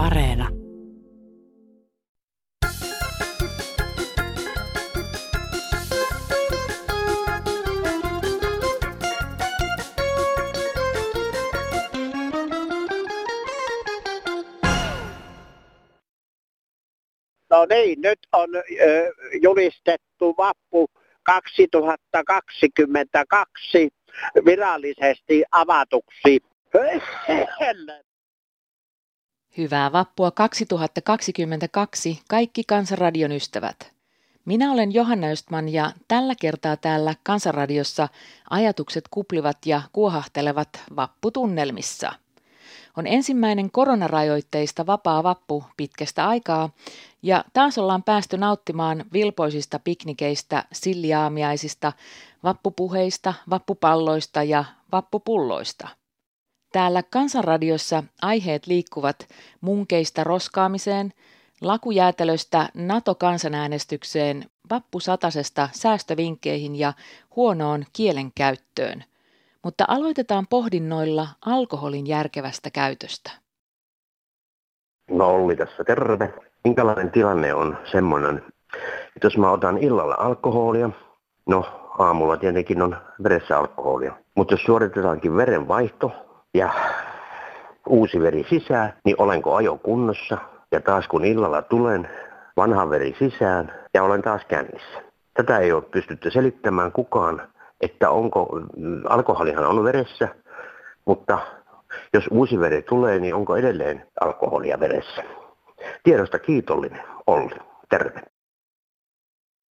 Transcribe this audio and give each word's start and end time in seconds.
Areena. 0.00 0.48
No 17.50 17.66
niin, 17.70 18.00
nyt 18.00 18.18
on 18.32 18.48
julistettu 19.42 20.34
vappu 20.38 20.90
2022 21.22 23.88
virallisesti 24.44 25.44
avatuksi. 25.52 26.40
Hyvää 29.56 29.92
vappua 29.92 30.30
2022 30.30 32.20
kaikki 32.28 32.64
Kansanradion 32.64 33.32
ystävät. 33.32 33.92
Minä 34.44 34.72
olen 34.72 34.94
Johanna 34.94 35.26
Östman 35.26 35.68
ja 35.68 35.92
tällä 36.08 36.34
kertaa 36.40 36.76
täällä 36.76 37.14
Kansanradiossa 37.22 38.08
ajatukset 38.50 39.04
kuplivat 39.10 39.58
ja 39.66 39.82
kuohahtelevat 39.92 40.68
vapputunnelmissa. 40.96 42.12
On 42.96 43.06
ensimmäinen 43.06 43.70
koronarajoitteista 43.70 44.86
vapaa 44.86 45.22
vappu 45.22 45.64
pitkästä 45.76 46.28
aikaa 46.28 46.70
ja 47.22 47.44
taas 47.52 47.78
ollaan 47.78 48.02
päästy 48.02 48.38
nauttimaan 48.38 49.04
vilpoisista 49.12 49.78
piknikeistä, 49.78 50.64
silliaamiaisista, 50.72 51.92
vappupuheista, 52.44 53.34
vappupalloista 53.50 54.42
ja 54.42 54.64
vappupulloista. 54.92 55.99
Täällä 56.72 57.02
Kansanradiossa 57.02 58.04
aiheet 58.22 58.66
liikkuvat 58.66 59.16
munkeista 59.60 60.24
roskaamiseen, 60.24 61.12
lakujäätelöstä 61.60 62.68
NATO-kansanäänestykseen, 62.74 64.44
vappusatasesta 64.70 65.68
säästövinkkeihin 65.72 66.76
ja 66.76 66.92
huonoon 67.36 67.84
kielenkäyttöön. 67.92 69.04
Mutta 69.62 69.84
aloitetaan 69.88 70.46
pohdinnoilla 70.50 71.28
alkoholin 71.46 72.06
järkevästä 72.06 72.70
käytöstä. 72.70 73.30
No 75.10 75.30
Olli 75.30 75.56
tässä, 75.56 75.84
terve. 75.84 76.34
Minkälainen 76.64 77.10
tilanne 77.10 77.54
on 77.54 77.78
semmoinen, 77.92 78.42
että 79.16 79.26
jos 79.26 79.36
mä 79.38 79.50
otan 79.50 79.78
illalla 79.78 80.14
alkoholia, 80.18 80.90
no 81.46 81.64
aamulla 81.98 82.36
tietenkin 82.36 82.82
on 82.82 82.96
veressä 83.22 83.58
alkoholia, 83.58 84.14
mutta 84.34 84.54
jos 84.54 84.62
suoritetaankin 84.62 85.36
verenvaihto 85.36 86.29
ja 86.54 86.70
uusi 87.86 88.20
veri 88.20 88.46
sisään, 88.50 88.92
niin 89.04 89.16
olenko 89.18 89.54
ajo 89.54 89.76
kunnossa? 89.76 90.38
Ja 90.72 90.80
taas 90.80 91.08
kun 91.08 91.24
illalla 91.24 91.62
tulen, 91.62 92.08
vanha 92.56 92.90
veri 92.90 93.16
sisään 93.18 93.72
ja 93.94 94.02
olen 94.02 94.22
taas 94.22 94.42
kännissä. 94.48 95.02
Tätä 95.34 95.58
ei 95.58 95.72
ole 95.72 95.82
pystytty 95.82 96.30
selittämään 96.30 96.92
kukaan, 96.92 97.42
että 97.80 98.10
onko, 98.10 98.60
alkoholihan 99.08 99.66
on 99.66 99.84
veressä, 99.84 100.28
mutta 101.06 101.38
jos 102.14 102.24
uusi 102.30 102.60
veri 102.60 102.82
tulee, 102.82 103.18
niin 103.18 103.34
onko 103.34 103.56
edelleen 103.56 104.06
alkoholia 104.20 104.80
veressä? 104.80 105.22
Tiedosta 106.02 106.38
kiitollinen 106.38 107.02
Olli. 107.26 107.56
Terve. 107.88 108.22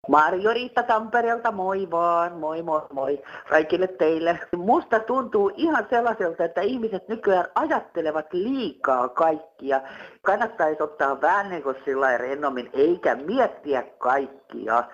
Marjo-Riitta 0.08 0.82
Tampereelta, 0.82 1.52
moi 1.52 1.90
vaan, 1.90 2.32
moi 2.32 2.62
moi 2.62 2.80
moi 2.92 3.22
kaikille 3.50 3.86
teille. 3.86 4.38
Musta 4.56 5.00
tuntuu 5.00 5.52
ihan 5.56 5.86
sellaiselta, 5.90 6.44
että 6.44 6.60
ihmiset 6.60 7.08
nykyään 7.08 7.46
ajattelevat 7.54 8.32
liikaa 8.32 9.08
kaikkia. 9.08 9.80
Kannattaisi 10.22 10.82
ottaa 10.82 11.20
vähän 11.20 11.50
niin 11.50 11.62
kuin 11.62 11.76
sillä 11.84 12.18
rennommin, 12.18 12.70
eikä 12.72 13.14
miettiä 13.14 13.82
kaikkia. 13.98 14.84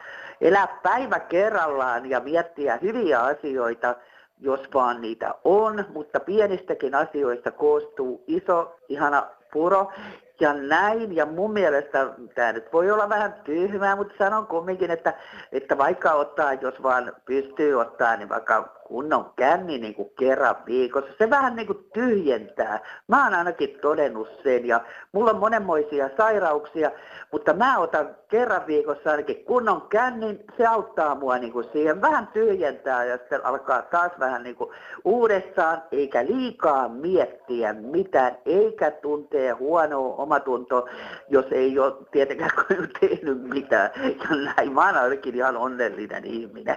Elää 0.40 0.78
päivä 0.82 1.20
kerrallaan 1.20 2.10
ja 2.10 2.20
miettiä 2.20 2.78
hyviä 2.82 3.20
asioita, 3.20 3.96
jos 4.40 4.60
vaan 4.74 5.00
niitä 5.00 5.34
on, 5.44 5.84
mutta 5.92 6.20
pienistäkin 6.20 6.94
asioista 6.94 7.50
koostuu 7.50 8.24
iso, 8.26 8.76
ihana 8.88 9.26
puro 9.52 9.92
ja 10.40 10.52
näin. 10.52 11.16
Ja 11.16 11.26
mun 11.26 11.52
mielestä 11.52 12.06
tämä 12.34 12.52
nyt 12.52 12.72
voi 12.72 12.90
olla 12.90 13.08
vähän 13.08 13.34
tyhmää, 13.44 13.96
mutta 13.96 14.14
sanon 14.18 14.46
kumminkin, 14.46 14.90
että, 14.90 15.14
että 15.52 15.78
vaikka 15.78 16.12
ottaa, 16.12 16.52
jos 16.52 16.82
vaan 16.82 17.12
pystyy 17.24 17.80
ottaa, 17.80 18.16
niin 18.16 18.28
vaikka 18.28 18.83
kunnon 18.84 19.32
känni 19.36 19.78
niin 19.78 19.94
kuin 19.94 20.10
kerran 20.18 20.56
viikossa. 20.66 21.10
Se 21.18 21.30
vähän 21.30 21.56
niin 21.56 21.66
kuin 21.66 21.84
tyhjentää. 21.94 22.80
Mä 23.08 23.24
oon 23.24 23.34
ainakin 23.34 23.78
todennut 23.82 24.28
sen 24.42 24.66
ja 24.66 24.80
mulla 25.12 25.30
on 25.30 25.38
monenmoisia 25.38 26.10
sairauksia, 26.16 26.90
mutta 27.32 27.52
mä 27.52 27.78
otan 27.78 28.16
kerran 28.28 28.66
viikossa 28.66 29.10
ainakin 29.10 29.44
kunnon 29.44 29.82
kännin. 29.82 30.44
Se 30.56 30.66
auttaa 30.66 31.14
mua 31.14 31.38
niin 31.38 31.52
kuin 31.52 31.66
siihen 31.72 32.00
vähän 32.00 32.26
tyhjentää 32.26 33.04
ja 33.04 33.16
sitten 33.16 33.46
alkaa 33.46 33.82
taas 33.82 34.12
vähän 34.18 34.42
niin 34.42 34.56
kuin 34.56 34.70
uudestaan, 35.04 35.82
eikä 35.92 36.26
liikaa 36.26 36.88
miettiä 36.88 37.72
mitään, 37.72 38.38
eikä 38.46 38.90
tuntee 38.90 39.50
huonoa 39.50 40.14
omatunto, 40.14 40.88
jos 41.28 41.46
ei 41.50 41.78
ole 41.78 41.92
tietenkään 42.10 42.50
tehnyt 43.00 43.42
mitään. 43.42 43.90
Ja 43.96 44.36
näin, 44.36 44.72
mä 44.72 44.86
oon 44.86 44.96
ainakin 44.96 45.34
ihan 45.34 45.56
onnellinen 45.56 46.24
ihminen. 46.24 46.76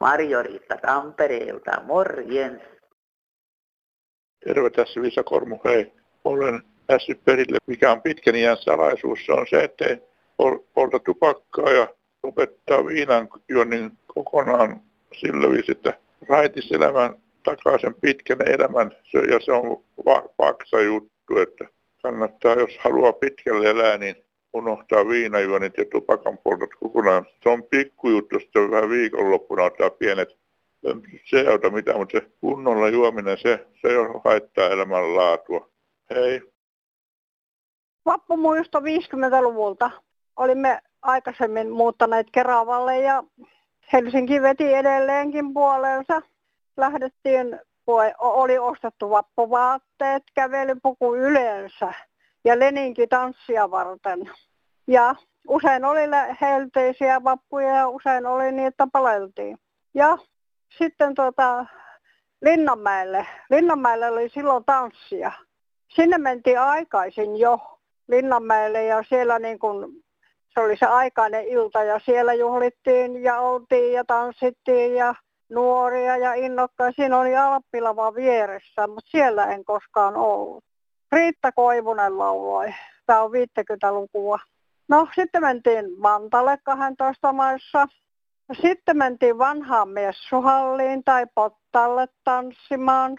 Marjoriitta 0.00 0.76
Tampereelta, 0.76 1.82
morjens. 1.84 2.62
Terve 4.44 4.70
tässä 4.70 5.02
Visa 5.02 5.22
Kormu, 5.22 5.58
hei. 5.64 5.92
Olen 6.24 6.62
päässyt 6.86 7.24
perille, 7.24 7.58
mikä 7.66 7.92
on 7.92 8.02
pitkän 8.02 8.36
iän 8.36 8.56
salaisuus, 8.56 9.18
se 9.26 9.32
on 9.32 9.46
se, 9.50 9.64
että 9.64 9.84
polta 10.74 10.98
tupakkaa 10.98 11.70
ja 11.70 11.88
lopettaa 12.22 12.86
viinan 12.86 13.28
juonnin 13.48 13.92
kokonaan 14.14 14.80
sillä 15.20 15.50
viisi, 15.50 15.72
että 15.72 15.98
raitiselämän 16.28 17.14
takaisin 17.44 17.94
pitkän 18.00 18.48
elämän, 18.48 18.90
ja 19.30 19.40
se 19.40 19.52
on 19.52 19.84
paksa 20.36 20.80
juttu, 20.80 21.38
että 21.42 21.64
kannattaa, 22.02 22.54
jos 22.54 22.78
haluaa 22.78 23.12
pitkälle 23.12 23.70
elää, 23.70 23.98
niin 23.98 24.16
unohtaa 24.58 25.08
viinajuonit 25.08 25.72
ja 25.78 25.84
tupakan 25.84 26.38
poltot 26.38 26.70
kokonaan. 26.80 27.26
Se 27.42 27.48
on 27.48 27.62
pikkujuttu, 27.62 28.40
sitten 28.40 28.70
vähän 28.70 28.90
viikonloppuna 28.90 29.62
ottaa 29.62 29.90
pienet 29.90 30.28
se 31.24 31.40
ei 31.40 31.46
auta 31.46 31.70
mitään, 31.70 31.98
mutta 31.98 32.18
se 32.18 32.30
kunnolla 32.40 32.88
juominen, 32.88 33.38
se, 33.38 33.66
se 33.82 33.88
haittaa 34.24 34.68
elämän 34.68 35.16
laatua. 35.16 35.68
Hei. 36.10 36.42
Vappumuisto 38.06 38.80
50-luvulta. 38.80 39.90
Olimme 40.36 40.80
aikaisemmin 41.02 41.70
muuttaneet 41.70 42.26
Keravalle 42.32 42.98
ja 42.98 43.22
Helsinki 43.92 44.42
veti 44.42 44.74
edelleenkin 44.74 45.54
puoleensa. 45.54 46.22
Lähdettiin, 46.76 47.60
oli 48.18 48.58
ostettu 48.58 49.10
vappuvaatteet, 49.10 50.22
kävelypuku 50.34 51.14
yleensä 51.14 51.92
ja 52.44 52.58
Leninki 52.58 53.06
tanssia 53.06 53.70
varten. 53.70 54.30
Ja 54.88 55.14
usein 55.48 55.84
oli 55.84 56.00
helteisiä 56.40 57.24
vappuja 57.24 57.76
ja 57.76 57.88
usein 57.88 58.26
oli 58.26 58.52
niin, 58.52 58.68
että 58.68 58.86
paleltiin. 58.92 59.58
Ja 59.94 60.18
sitten 60.78 61.14
tuota, 61.14 61.66
Linnanmäelle. 62.42 63.26
Linnanmäelle 63.50 64.10
oli 64.10 64.28
silloin 64.28 64.64
tanssia. 64.64 65.32
Sinne 65.88 66.18
mentiin 66.18 66.60
aikaisin 66.60 67.36
jo 67.36 67.58
Linnanmäelle 68.08 68.84
ja 68.84 69.02
siellä 69.08 69.38
niin 69.38 69.58
kun, 69.58 70.02
se 70.54 70.60
oli 70.60 70.76
se 70.76 70.86
aikainen 70.86 71.44
ilta 71.44 71.84
ja 71.84 72.00
siellä 72.04 72.34
juhlittiin 72.34 73.22
ja 73.22 73.40
oltiin 73.40 73.92
ja 73.92 74.04
tanssittiin 74.04 74.94
ja 74.94 75.14
nuoria 75.48 76.16
ja 76.16 76.34
innokkaita. 76.34 76.96
Siinä 76.96 77.18
oli 77.18 77.36
Alppilava 77.36 78.14
vieressä, 78.14 78.86
mutta 78.86 79.10
siellä 79.10 79.46
en 79.46 79.64
koskaan 79.64 80.16
ollut. 80.16 80.64
Riitta 81.12 81.52
Koivunen 81.52 82.18
lauloi. 82.18 82.74
Tämä 83.06 83.22
on 83.22 83.30
50-lukua. 83.30 84.38
No 84.88 85.08
sitten 85.14 85.42
mentiin 85.42 86.02
Vantalle 86.02 86.58
12 86.62 87.32
maissa. 87.32 87.88
Sitten 88.62 88.96
mentiin 88.96 89.38
vanhaan 89.38 89.88
messuhalliin 89.88 91.04
tai 91.04 91.26
pottalle 91.34 92.08
tanssimaan. 92.24 93.16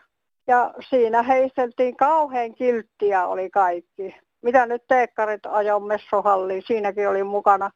Ja 0.48 0.74
siinä 0.90 1.24
heisteltiin 1.24 1.98
kauhean 1.98 2.56
kilttiä 2.56 3.28
oli 3.28 3.50
kaikki. 3.50 4.16
Mitä 4.42 4.66
nyt 4.66 4.84
teekkarit 4.88 5.46
ajoivat 5.46 5.88
messuhalliin, 5.88 6.64
siinäkin 6.66 7.10
oli 7.10 7.24
mukana. 7.24 7.72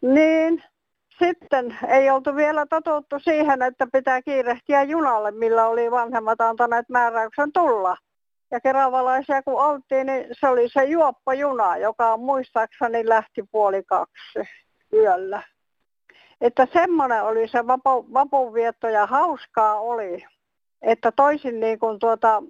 Niin, 0.00 0.62
sitten 1.18 1.78
ei 1.88 2.10
oltu 2.10 2.36
vielä 2.36 2.66
totuttu 2.66 3.18
siihen, 3.18 3.62
että 3.62 3.86
pitää 3.92 4.22
kiirehtiä 4.22 4.82
junalle, 4.82 5.30
millä 5.30 5.66
oli 5.66 5.90
vanhemmat 5.90 6.40
antaneet 6.40 6.88
määräyksen 6.88 7.52
tulla 7.52 7.96
ja 8.54 8.60
keravalaisia 8.60 9.42
kun 9.42 9.64
oltiin, 9.64 10.06
niin 10.06 10.26
se 10.40 10.48
oli 10.48 10.68
se 10.68 10.84
juoppajuna, 10.84 11.76
joka 11.76 12.16
muistaakseni 12.16 13.08
lähti 13.08 13.42
puoli 13.52 13.82
kaksi 13.82 14.38
yöllä. 14.92 15.42
Että 16.40 16.66
semmoinen 16.72 17.22
oli 17.22 17.48
se 17.48 17.66
vapu, 17.66 18.06
vapunvietto 18.12 18.88
ja 18.88 19.06
hauskaa 19.06 19.80
oli, 19.80 20.24
että 20.82 21.12
toisin 21.12 21.60
niin 21.60 21.78
kuin 21.78 21.98
tuota, 21.98 22.42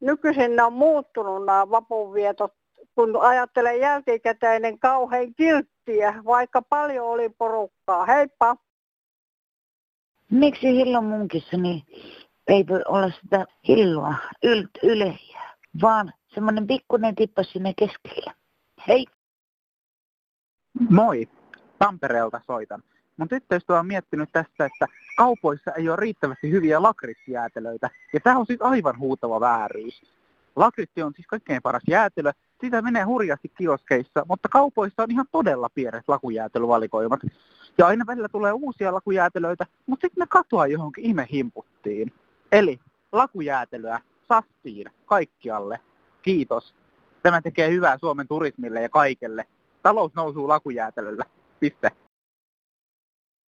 nykyisin 0.00 0.56
ne 0.56 0.62
on 0.62 0.72
muuttunut 0.72 1.46
nämä 1.46 1.70
vapunvietot 1.70 2.52
kun 2.94 3.16
ajattelen 3.20 3.80
jälkikäteinen 3.80 4.78
kauhean 4.78 5.34
kilttiä, 5.34 6.14
vaikka 6.24 6.62
paljon 6.62 7.06
oli 7.06 7.28
porukkaa. 7.28 8.04
Heippa! 8.04 8.56
Miksi 10.30 10.66
hillon 10.66 11.04
munkissa 11.04 11.56
niin 11.56 11.82
ei 12.48 12.66
voi 12.66 12.82
olla 12.88 13.10
sitä 13.22 13.46
hilloa 13.68 14.14
yl- 14.46 14.80
ylejää, 14.82 15.54
vaan 15.82 16.12
semmoinen 16.34 16.66
pikkuinen 16.66 17.14
tippa 17.14 17.42
sinne 17.42 17.74
keskelle. 17.78 18.32
Hei! 18.88 19.06
Moi! 20.90 21.28
Tampereelta 21.78 22.40
soitan. 22.46 22.82
Mun 23.16 23.28
tyttöystävä 23.28 23.80
on 23.80 23.86
miettinyt 23.86 24.28
tästä, 24.32 24.64
että 24.64 24.86
kaupoissa 25.16 25.72
ei 25.72 25.88
ole 25.88 25.96
riittävästi 25.96 26.50
hyviä 26.50 26.82
lakritsjäätelöitä, 26.82 27.90
ja 28.12 28.20
tämä 28.20 28.38
on 28.38 28.46
siis 28.46 28.62
aivan 28.62 28.98
huutava 28.98 29.40
vääryys. 29.40 30.02
Lakritti 30.56 31.02
on 31.02 31.12
siis 31.14 31.26
kaikkein 31.26 31.62
paras 31.62 31.82
jäätelö, 31.88 32.32
sitä 32.60 32.82
menee 32.82 33.02
hurjasti 33.02 33.48
kioskeissa, 33.58 34.24
mutta 34.28 34.48
kaupoissa 34.48 35.02
on 35.02 35.10
ihan 35.10 35.26
todella 35.32 35.68
pienet 35.74 36.04
lakujäätelövalikoimat. 36.08 37.20
Ja 37.78 37.86
aina 37.86 38.06
välillä 38.06 38.28
tulee 38.28 38.52
uusia 38.52 38.94
lakujäätelöitä, 38.94 39.66
mutta 39.86 40.06
sitten 40.06 40.22
ne 40.22 40.26
katoaa 40.30 40.66
johonkin 40.66 41.04
imehimputtiin. 41.04 42.12
Eli 42.52 42.78
lakujäätelöä 43.12 44.00
sastiin 44.28 44.90
kaikkialle. 45.06 45.80
Kiitos. 46.22 46.74
Tämä 47.22 47.42
tekee 47.42 47.70
hyvää 47.70 47.98
Suomen 47.98 48.28
turismille 48.28 48.82
ja 48.82 48.88
kaikelle. 48.88 49.44
Talous 49.82 50.14
nousuu 50.14 50.48
lakujäätelöllä. 50.48 51.24
Piste 51.60 51.90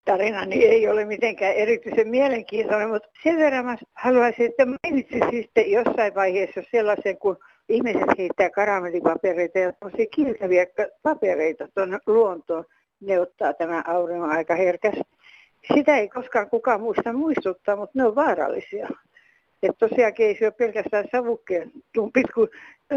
tarinani 0.09 0.65
ei 0.65 0.89
ole 0.89 1.05
mitenkään 1.05 1.55
erityisen 1.55 2.09
mielenkiintoinen, 2.09 2.89
mutta 2.89 3.09
sen 3.23 3.37
verran 3.37 3.65
mä 3.65 3.77
haluaisin, 3.95 4.47
että 4.47 4.67
mainitsisitte 4.67 5.61
jossain 5.61 6.15
vaiheessa 6.15 6.61
sellaisen, 6.71 7.19
kun 7.19 7.37
ihmiset 7.69 8.19
heittää 8.19 8.50
karamellipapereita 8.50 9.59
ja 9.59 9.73
tosi 9.73 10.06
kiiltäviä 10.06 10.67
papereita 11.03 11.69
tuonne 11.75 11.99
luontoon. 12.06 12.65
Ne 13.00 13.21
ottaa 13.21 13.53
tämän 13.55 13.89
auringon 13.89 14.31
aika 14.31 14.55
herkästi. 14.55 15.18
Sitä 15.75 15.97
ei 15.97 16.09
koskaan 16.09 16.51
kukaan 16.51 16.81
muista 16.81 17.13
muistuttaa, 17.13 17.77
mutta 17.77 17.99
ne 17.99 18.05
on 18.05 18.15
vaarallisia. 18.15 18.89
Että 19.63 19.89
tosiaankin 19.89 20.27
ei 20.27 20.37
syö 20.39 20.53
pelkästään 20.53 21.05
savukkeen 21.13 21.73
tumpit, 21.95 22.27
kun 22.35 22.49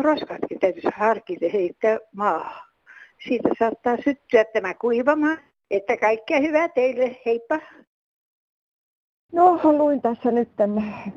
roskatkin 0.02 0.60
täytyisi 0.60 0.90
harkita 0.96 1.46
heittää 1.54 1.98
maahan. 2.16 2.68
Siitä 3.28 3.50
saattaa 3.60 3.98
syttyä 4.04 4.46
tämä 4.46 4.74
kuivamaan 4.74 5.38
että 5.72 5.98
kaikkea 5.98 6.40
hyvää 6.40 6.70
teille, 6.70 7.16
heippa! 7.26 7.60
No, 9.34 9.60
luin 9.64 10.02
tässä 10.02 10.32
nyt, 10.32 10.50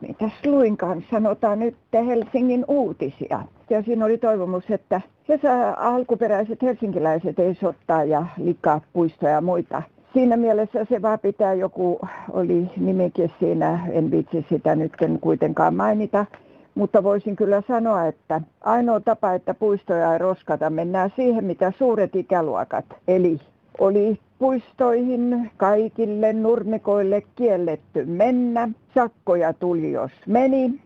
mitäs 0.01 0.33
luinkaan, 0.45 1.05
sanotaan 1.11 1.59
nyt 1.59 1.77
Helsingin 2.07 2.65
uutisia. 2.69 3.43
Ja 3.71 3.83
siinä 3.83 4.05
oli 4.05 4.19
toivomus, 4.19 4.65
että 4.71 5.01
kesä 5.27 5.73
alkuperäiset 5.73 6.63
helsinkiläiset 6.63 7.39
ei 7.39 7.55
sottaa 7.55 8.05
ja 8.05 8.27
likaa 8.37 8.81
puistoja 8.93 9.33
ja 9.33 9.41
muita. 9.41 9.83
Siinä 10.15 10.37
mielessä 10.37 10.85
se 10.85 11.03
vaan 11.03 11.19
pitää 11.19 11.55
joku, 11.55 12.01
oli 12.33 12.71
nimikin 12.77 13.33
siinä, 13.39 13.87
en 13.93 14.11
vitsi 14.11 14.47
sitä 14.49 14.77
nyt 14.77 14.93
kuitenkaan 15.21 15.75
mainita. 15.75 16.27
Mutta 16.75 17.03
voisin 17.03 17.37
kyllä 17.37 17.63
sanoa, 17.69 18.07
että 18.07 18.41
ainoa 18.61 19.01
tapa, 19.01 19.33
että 19.33 19.55
puistoja 19.55 20.13
ei 20.13 20.19
roskata, 20.19 20.71
mennään 20.71 21.13
siihen, 21.17 21.45
mitä 21.45 21.73
suuret 21.79 22.17
ikäluokat, 22.17 22.85
eli 23.09 23.41
oli 23.79 24.19
puistoihin 24.39 25.51
kaikille 25.57 26.33
nurmikoille 26.33 27.23
kielletty 27.37 28.05
mennä. 28.05 28.69
Sakkoja 28.95 29.53
tuli, 29.53 29.93
jos 29.93 30.13
meni. 30.27 30.81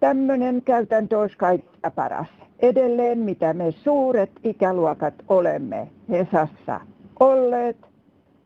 Tämmöinen 0.00 0.62
käytäntö 0.62 1.18
olisi 1.18 1.36
kaikista 1.38 1.90
paras. 1.90 2.28
Edelleen, 2.60 3.18
mitä 3.18 3.54
me 3.54 3.70
suuret 3.70 4.30
ikäluokat 4.44 5.14
olemme 5.28 5.88
Hesassa 6.10 6.80
olleet 7.20 7.76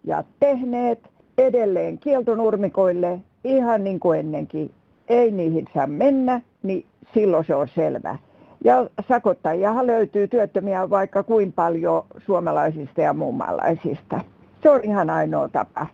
ja 0.04 0.24
tehneet, 0.40 1.10
edelleen 1.38 1.98
kieltonurmikoille 1.98 3.20
ihan 3.44 3.84
niin 3.84 4.00
kuin 4.00 4.18
ennenkin. 4.18 4.70
Ei 5.08 5.30
niihin 5.30 5.64
saa 5.74 5.86
mennä, 5.86 6.40
niin 6.62 6.86
silloin 7.14 7.44
se 7.44 7.54
on 7.54 7.68
selvä. 7.68 8.18
Ja 8.64 8.88
sakottajiahan 9.08 9.86
löytyy 9.86 10.28
työttömiä 10.28 10.90
vaikka 10.90 11.22
kuin 11.22 11.52
paljon 11.52 12.04
suomalaisista 12.26 13.00
ja 13.00 13.12
muunmaalaisista. 13.12 14.20
Se 14.62 14.70
on 14.70 14.80
ihan 14.82 15.10
ainoa 15.10 15.48
tapa. 15.48 15.86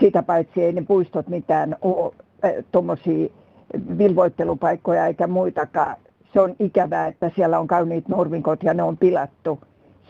Sitä 0.00 0.22
paitsi 0.22 0.62
ei 0.62 0.72
ne 0.72 0.82
puistot 0.82 1.28
mitään 1.28 1.76
ole 1.82 2.12
tuommoisia 2.72 3.28
vilvoittelupaikkoja 3.98 5.06
eikä 5.06 5.26
muitakaan. 5.26 5.96
Se 6.32 6.40
on 6.40 6.54
ikävää, 6.58 7.06
että 7.06 7.30
siellä 7.36 7.58
on 7.58 7.66
kauniit 7.66 8.08
nurmikot 8.08 8.62
ja 8.62 8.74
ne 8.74 8.82
on 8.82 8.96
pilattu. 8.96 9.58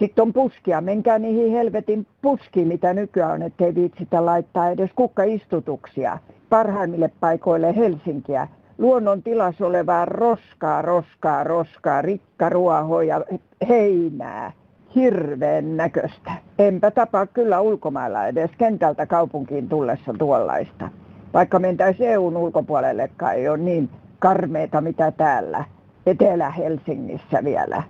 Sitten 0.03 0.23
on 0.23 0.33
puskia. 0.33 0.81
Menkää 0.81 1.19
niihin 1.19 1.53
helvetin 1.53 2.07
puskiin, 2.23 2.69
mitä 2.69 2.95
nykyään 2.95 3.33
on, 3.33 3.43
ettei 3.43 3.75
viitsitä 3.75 4.27
laittaa 4.27 4.71
edes 4.71 4.91
kukkaistutuksia 4.97 6.19
parhaimmille 6.49 7.11
paikoille 7.21 7.77
Helsinkiä. 7.77 8.49
Luonnon 8.79 9.23
tilassa 9.23 9.67
olevaa 9.67 10.05
roskaa, 10.05 10.83
roskaa, 10.83 11.45
roskaa, 11.45 12.03
rikkaruohoa 12.03 13.03
ja 13.03 13.25
heinää 13.69 14.53
hirveän 14.95 15.77
näköistä. 15.77 16.33
Enpä 16.59 16.91
tapaa 16.91 17.27
kyllä 17.27 17.61
ulkomailla 17.61 18.27
edes 18.27 18.51
kentältä 18.59 19.07
kaupunkiin 19.07 19.69
tullessa 19.69 20.15
tuollaista. 20.19 20.89
Vaikka 21.35 21.59
mentäisiin 21.59 22.11
EUn 22.11 22.37
ulkopuolellekaan 22.37 23.35
ei 23.35 23.49
ole 23.49 23.59
niin 23.59 23.91
karmeita 24.19 24.81
mitä 24.81 25.11
täällä 25.11 25.65
Etelä-Helsingissä 26.07 27.45
vielä. 27.45 27.83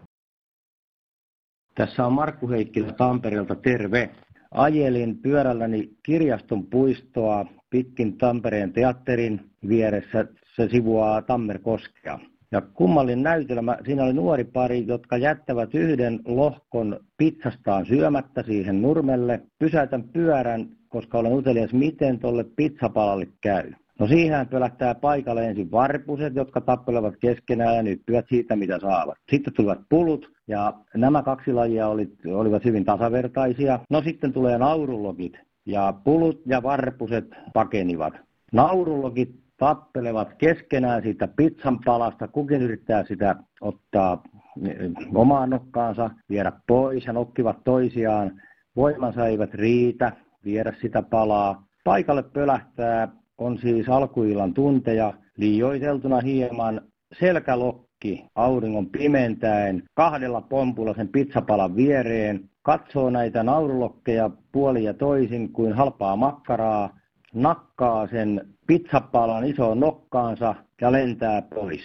Tässä 1.74 2.06
on 2.06 2.12
Markku 2.12 2.50
Heikkilä 2.50 2.92
Tampereelta, 2.92 3.54
terve. 3.54 4.10
Ajelin 4.50 5.18
pyörälläni 5.18 5.90
kirjaston 6.02 6.66
puistoa 6.66 7.46
pitkin 7.70 8.18
Tampereen 8.18 8.72
teatterin 8.72 9.40
vieressä. 9.68 10.26
Se 10.56 10.68
sivuaa 10.68 11.22
Tammerkoskea. 11.22 12.18
Ja 12.52 12.60
kummallin 12.60 13.22
näytelmä, 13.22 13.78
siinä 13.84 14.04
oli 14.04 14.12
nuori 14.12 14.44
pari, 14.44 14.86
jotka 14.86 15.16
jättävät 15.16 15.74
yhden 15.74 16.20
lohkon 16.24 17.00
pizzastaan 17.16 17.86
syömättä 17.86 18.42
siihen 18.42 18.82
nurmelle. 18.82 19.40
Pysäytän 19.58 20.04
pyörän, 20.08 20.68
koska 20.88 21.18
olen 21.18 21.32
utelias, 21.32 21.72
miten 21.72 22.18
tuolle 22.18 22.44
pizzapalalle 22.56 23.26
käy. 23.40 23.72
No 24.02 24.08
siihen 24.08 24.48
pölähtää 24.48 24.94
paikalle 24.94 25.48
ensin 25.48 25.70
varpuset, 25.70 26.34
jotka 26.34 26.60
tappelevat 26.60 27.14
keskenään 27.20 27.76
ja 27.76 27.82
nyppyvät 27.82 28.24
siitä, 28.28 28.56
mitä 28.56 28.78
saavat. 28.78 29.18
Sitten 29.30 29.52
tulevat 29.54 29.80
pulut, 29.88 30.32
ja 30.48 30.72
nämä 30.94 31.22
kaksi 31.22 31.52
lajia 31.52 31.88
olivat 32.34 32.64
hyvin 32.64 32.84
tasavertaisia. 32.84 33.78
No 33.90 34.02
sitten 34.02 34.32
tulee 34.32 34.58
naurulogit, 34.58 35.32
ja 35.66 35.94
pulut 36.04 36.42
ja 36.46 36.62
varpuset 36.62 37.24
pakenivat. 37.52 38.14
Naurulogit 38.52 39.40
tappelevat 39.56 40.34
keskenään 40.38 41.02
siitä 41.02 41.28
pizzan 41.36 41.78
palasta, 41.84 42.28
kukin 42.28 42.62
yrittää 42.62 43.04
sitä 43.04 43.36
ottaa 43.60 44.22
eh, 44.66 44.90
omaan 45.14 45.50
nokkaansa, 45.50 46.10
viedä 46.30 46.52
pois 46.66 47.06
ja 47.06 47.12
nokkivat 47.12 47.64
toisiaan. 47.64 48.42
Voimansa 48.76 49.26
eivät 49.26 49.54
riitä 49.54 50.12
viedä 50.44 50.74
sitä 50.80 51.02
palaa. 51.02 51.66
Paikalle 51.84 52.22
pölähtää 52.22 53.21
on 53.44 53.58
siis 53.58 53.88
alkuillan 53.88 54.54
tunteja, 54.54 55.12
liioiteltuna 55.36 56.20
hieman 56.20 56.80
selkälokki 57.20 58.24
auringon 58.34 58.86
pimentäen, 58.86 59.82
kahdella 59.94 60.40
pompulla 60.40 60.94
sen 60.94 61.08
pizzapalan 61.08 61.76
viereen, 61.76 62.50
katsoo 62.62 63.10
näitä 63.10 63.42
naurulokkeja 63.42 64.30
puoli 64.52 64.84
ja 64.84 64.94
toisin 64.94 65.52
kuin 65.52 65.72
halpaa 65.72 66.16
makkaraa, 66.16 66.98
nakkaa 67.34 68.06
sen 68.06 68.40
pizzapalan 68.66 69.44
isoon 69.44 69.80
nokkaansa 69.80 70.54
ja 70.80 70.92
lentää 70.92 71.42
pois. 71.42 71.80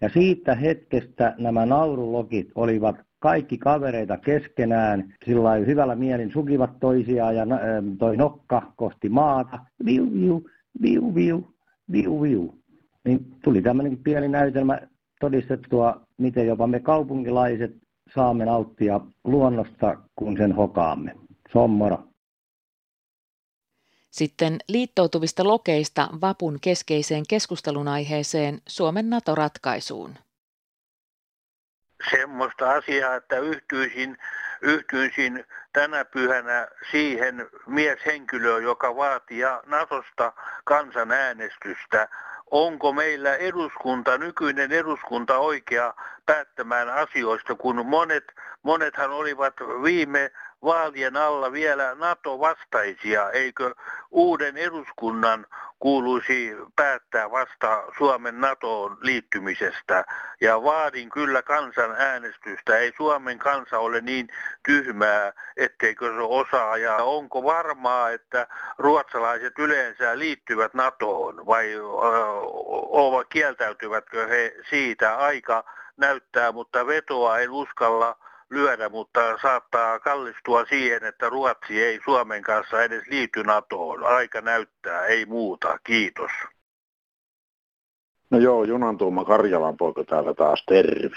Ja 0.00 0.08
siitä 0.08 0.54
hetkestä 0.54 1.34
nämä 1.38 1.66
naurulokit 1.66 2.48
olivat 2.54 2.96
kaikki 3.18 3.58
kavereita 3.58 4.16
keskenään, 4.16 5.14
sillä 5.24 5.54
hyvällä 5.54 5.94
mielin 5.94 6.32
sukivat 6.32 6.70
toisiaan 6.80 7.36
ja 7.36 7.46
toi 7.98 8.16
nokka 8.16 8.72
kohti 8.76 9.08
maata, 9.08 9.58
viu 9.84 10.12
viu, 10.12 10.42
viu 10.82 11.14
viu, 11.14 11.54
viu 11.92 12.22
viu. 12.22 12.54
Niin 13.04 13.36
tuli 13.44 13.62
tämmöinen 13.62 13.96
pieni 13.96 14.28
näytelmä 14.28 14.80
todistettua, 15.20 16.00
miten 16.18 16.46
jopa 16.46 16.66
me 16.66 16.80
kaupunkilaiset 16.80 17.70
saamme 18.14 18.44
nauttia 18.44 19.00
luonnosta, 19.24 19.96
kun 20.16 20.36
sen 20.36 20.52
hokaamme. 20.52 21.14
Se 21.52 21.58
on 21.58 21.70
moro. 21.70 22.04
Sitten 24.10 24.58
liittoutuvista 24.68 25.44
lokeista 25.44 26.08
vapun 26.20 26.58
keskeiseen 26.60 27.24
keskustelun 27.28 27.88
aiheeseen 27.88 28.60
Suomen 28.68 29.10
NATO-ratkaisuun. 29.10 30.14
Semmoista 32.10 32.70
asiaa, 32.70 33.16
että 33.16 33.38
yhtyisin, 33.38 34.16
yhtyisin 34.62 35.44
tänä 35.72 36.04
pyhänä 36.04 36.68
siihen 36.90 37.48
mieshenkilöön, 37.66 38.62
joka 38.62 38.96
vaatii 38.96 39.42
Natosta 39.66 40.32
kansanäänestystä. 40.64 42.08
Onko 42.50 42.92
meillä 42.92 43.36
eduskunta, 43.36 44.18
nykyinen 44.18 44.72
eduskunta 44.72 45.38
oikea 45.38 45.94
päättämään 46.26 46.88
asioista, 46.88 47.54
kun 47.54 47.86
monet, 47.86 48.24
monethan 48.62 49.10
olivat 49.10 49.54
viime 49.82 50.30
vaalien 50.64 51.16
alla 51.16 51.52
vielä 51.52 51.94
NATO-vastaisia, 51.94 53.30
eikö 53.30 53.74
uuden 54.10 54.56
eduskunnan 54.56 55.46
kuuluisi 55.78 56.56
päättää 56.76 57.30
vasta 57.30 57.84
Suomen 57.98 58.40
NATOon 58.40 58.96
liittymisestä. 59.00 60.04
Ja 60.40 60.62
vaadin 60.62 61.10
kyllä 61.10 61.42
kansan 61.42 61.94
äänestystä. 61.98 62.78
Ei 62.78 62.92
Suomen 62.96 63.38
kansa 63.38 63.78
ole 63.78 64.00
niin 64.00 64.28
tyhmää, 64.62 65.32
etteikö 65.56 66.14
se 66.14 66.20
osaa. 66.20 66.76
Ja 66.76 66.96
onko 66.96 67.42
varmaa, 67.42 68.10
että 68.10 68.46
ruotsalaiset 68.78 69.58
yleensä 69.58 70.18
liittyvät 70.18 70.74
NATOon 70.74 71.46
vai 71.46 71.74
ö, 71.74 71.80
kieltäytyvätkö 73.28 74.26
he 74.26 74.54
siitä? 74.70 75.16
Aika 75.16 75.64
näyttää, 75.96 76.52
mutta 76.52 76.86
vetoa 76.86 77.38
en 77.38 77.50
uskalla 77.50 78.16
lyödä, 78.50 78.88
mutta 78.88 79.20
saattaa 79.42 79.98
kallistua 79.98 80.64
siihen, 80.64 81.04
että 81.04 81.28
Ruotsi 81.28 81.82
ei 81.82 82.00
Suomen 82.04 82.42
kanssa 82.42 82.82
edes 82.82 83.02
liity 83.10 83.42
NATOon. 83.42 84.04
Aika 84.04 84.40
näyttää, 84.40 85.06
ei 85.06 85.26
muuta. 85.26 85.78
Kiitos. 85.84 86.30
No 88.30 88.38
joo, 88.38 88.64
Junan 88.64 88.98
Tuuma 88.98 89.24
Karjalan 89.24 89.76
poika 89.76 90.04
täällä 90.04 90.34
taas, 90.34 90.64
terve. 90.68 91.16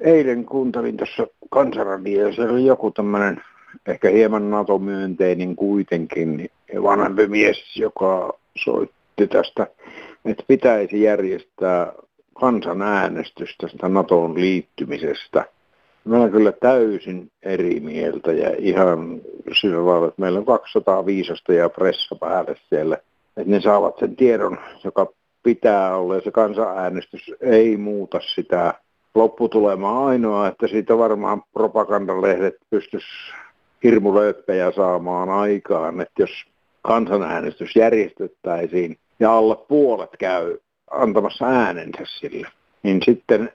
Eilen 0.00 0.44
kuuntelin 0.44 0.96
tässä 0.96 1.26
kansanradia 1.50 2.26
ja 2.26 2.34
siellä 2.34 2.52
oli 2.52 2.64
joku 2.64 2.90
tämmöinen 2.90 3.42
ehkä 3.86 4.10
hieman 4.10 4.50
NATO-myönteinen 4.50 5.56
kuitenkin 5.56 6.50
vanhempi 6.82 7.26
mies, 7.26 7.76
joka 7.76 8.38
soitti 8.64 9.26
tästä, 9.26 9.66
että 10.24 10.44
pitäisi 10.48 11.02
järjestää 11.02 11.92
kansanäänestys 12.40 13.56
tästä 13.58 13.88
NATOon 13.88 14.34
liittymisestä– 14.34 15.44
Mä 16.08 16.16
olen 16.16 16.30
kyllä 16.30 16.52
täysin 16.52 17.30
eri 17.42 17.80
mieltä 17.80 18.32
ja 18.32 18.54
ihan 18.58 19.20
sillä 19.60 19.86
lailla, 19.86 20.08
että 20.08 20.20
meillä 20.20 20.38
on 20.38 20.46
200 20.46 21.06
viisasta 21.06 21.52
ja 21.52 21.68
pressa 21.68 22.16
päälle 22.16 22.56
siellä. 22.68 22.96
Että 23.36 23.50
ne 23.50 23.60
saavat 23.60 23.98
sen 23.98 24.16
tiedon, 24.16 24.58
joka 24.84 25.06
pitää 25.42 25.96
olla 25.96 26.14
ja 26.14 26.20
se 26.20 26.30
kansanäänestys 26.30 27.34
ei 27.40 27.76
muuta 27.76 28.20
sitä 28.34 28.74
lopputulemaa 29.14 30.06
ainoa, 30.06 30.48
että 30.48 30.66
siitä 30.66 30.98
varmaan 30.98 31.42
propagandalehdet 31.52 32.54
pystyis 32.70 33.04
hirmulöyppejä 33.84 34.72
saamaan 34.72 35.28
aikaan, 35.28 36.00
että 36.00 36.22
jos 36.22 36.30
kansanäänestys 36.82 37.76
järjestettäisiin 37.76 38.96
ja 39.20 39.32
alle 39.32 39.56
puolet 39.68 40.16
käy 40.18 40.58
antamassa 40.90 41.46
äänensä 41.46 42.02
sille, 42.04 42.48
niin 42.82 43.00
sitten 43.04 43.52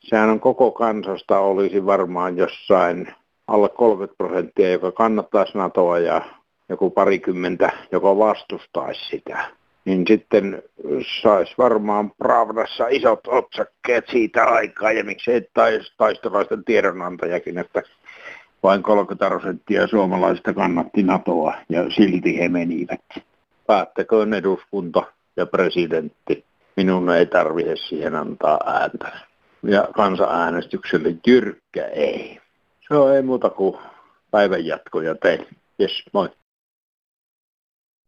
sehän 0.00 0.30
on 0.30 0.40
koko 0.40 0.70
kansasta 0.70 1.38
olisi 1.38 1.86
varmaan 1.86 2.36
jossain 2.36 3.14
alle 3.46 3.68
30 3.68 4.16
prosenttia, 4.18 4.70
joka 4.70 4.92
kannattaisi 4.92 5.58
NATOa 5.58 5.98
ja 5.98 6.22
joku 6.68 6.90
parikymmentä, 6.90 7.72
joka 7.92 8.18
vastustaisi 8.18 9.08
sitä. 9.08 9.44
Niin 9.84 10.04
sitten 10.08 10.62
saisi 11.22 11.54
varmaan 11.58 12.10
Pravdassa 12.18 12.88
isot 12.88 13.20
otsakkeet 13.26 14.04
siitä 14.08 14.44
aikaa 14.44 14.92
ja 14.92 15.04
miksei 15.04 15.48
tais, 15.54 15.92
taistelaisten 15.96 16.64
tiedonantajakin, 16.64 17.58
että 17.58 17.82
vain 18.62 18.82
30 18.82 19.28
prosenttia 19.28 19.86
suomalaisista 19.86 20.52
kannatti 20.52 21.02
NATOa 21.02 21.54
ja 21.68 21.90
silti 21.90 22.38
he 22.38 22.48
menivät. 22.48 23.04
Päättäköön 23.66 24.34
eduskunta 24.34 25.02
ja 25.36 25.46
presidentti. 25.46 26.44
Minun 26.76 27.10
ei 27.10 27.26
tarvitse 27.26 27.76
siihen 27.76 28.14
antaa 28.14 28.60
ääntä 28.66 29.29
ja 29.62 29.88
kansanäänestykselle 29.94 31.14
jyrkkä 31.26 31.86
ei. 31.86 32.40
Se 32.88 32.94
on 32.94 33.16
ei 33.16 33.22
muuta 33.22 33.50
kuin 33.50 33.78
päivän 34.30 34.66
jatkoja 34.66 35.14
teille. 35.14 35.46
Jes, 35.78 36.02
moi. 36.12 36.28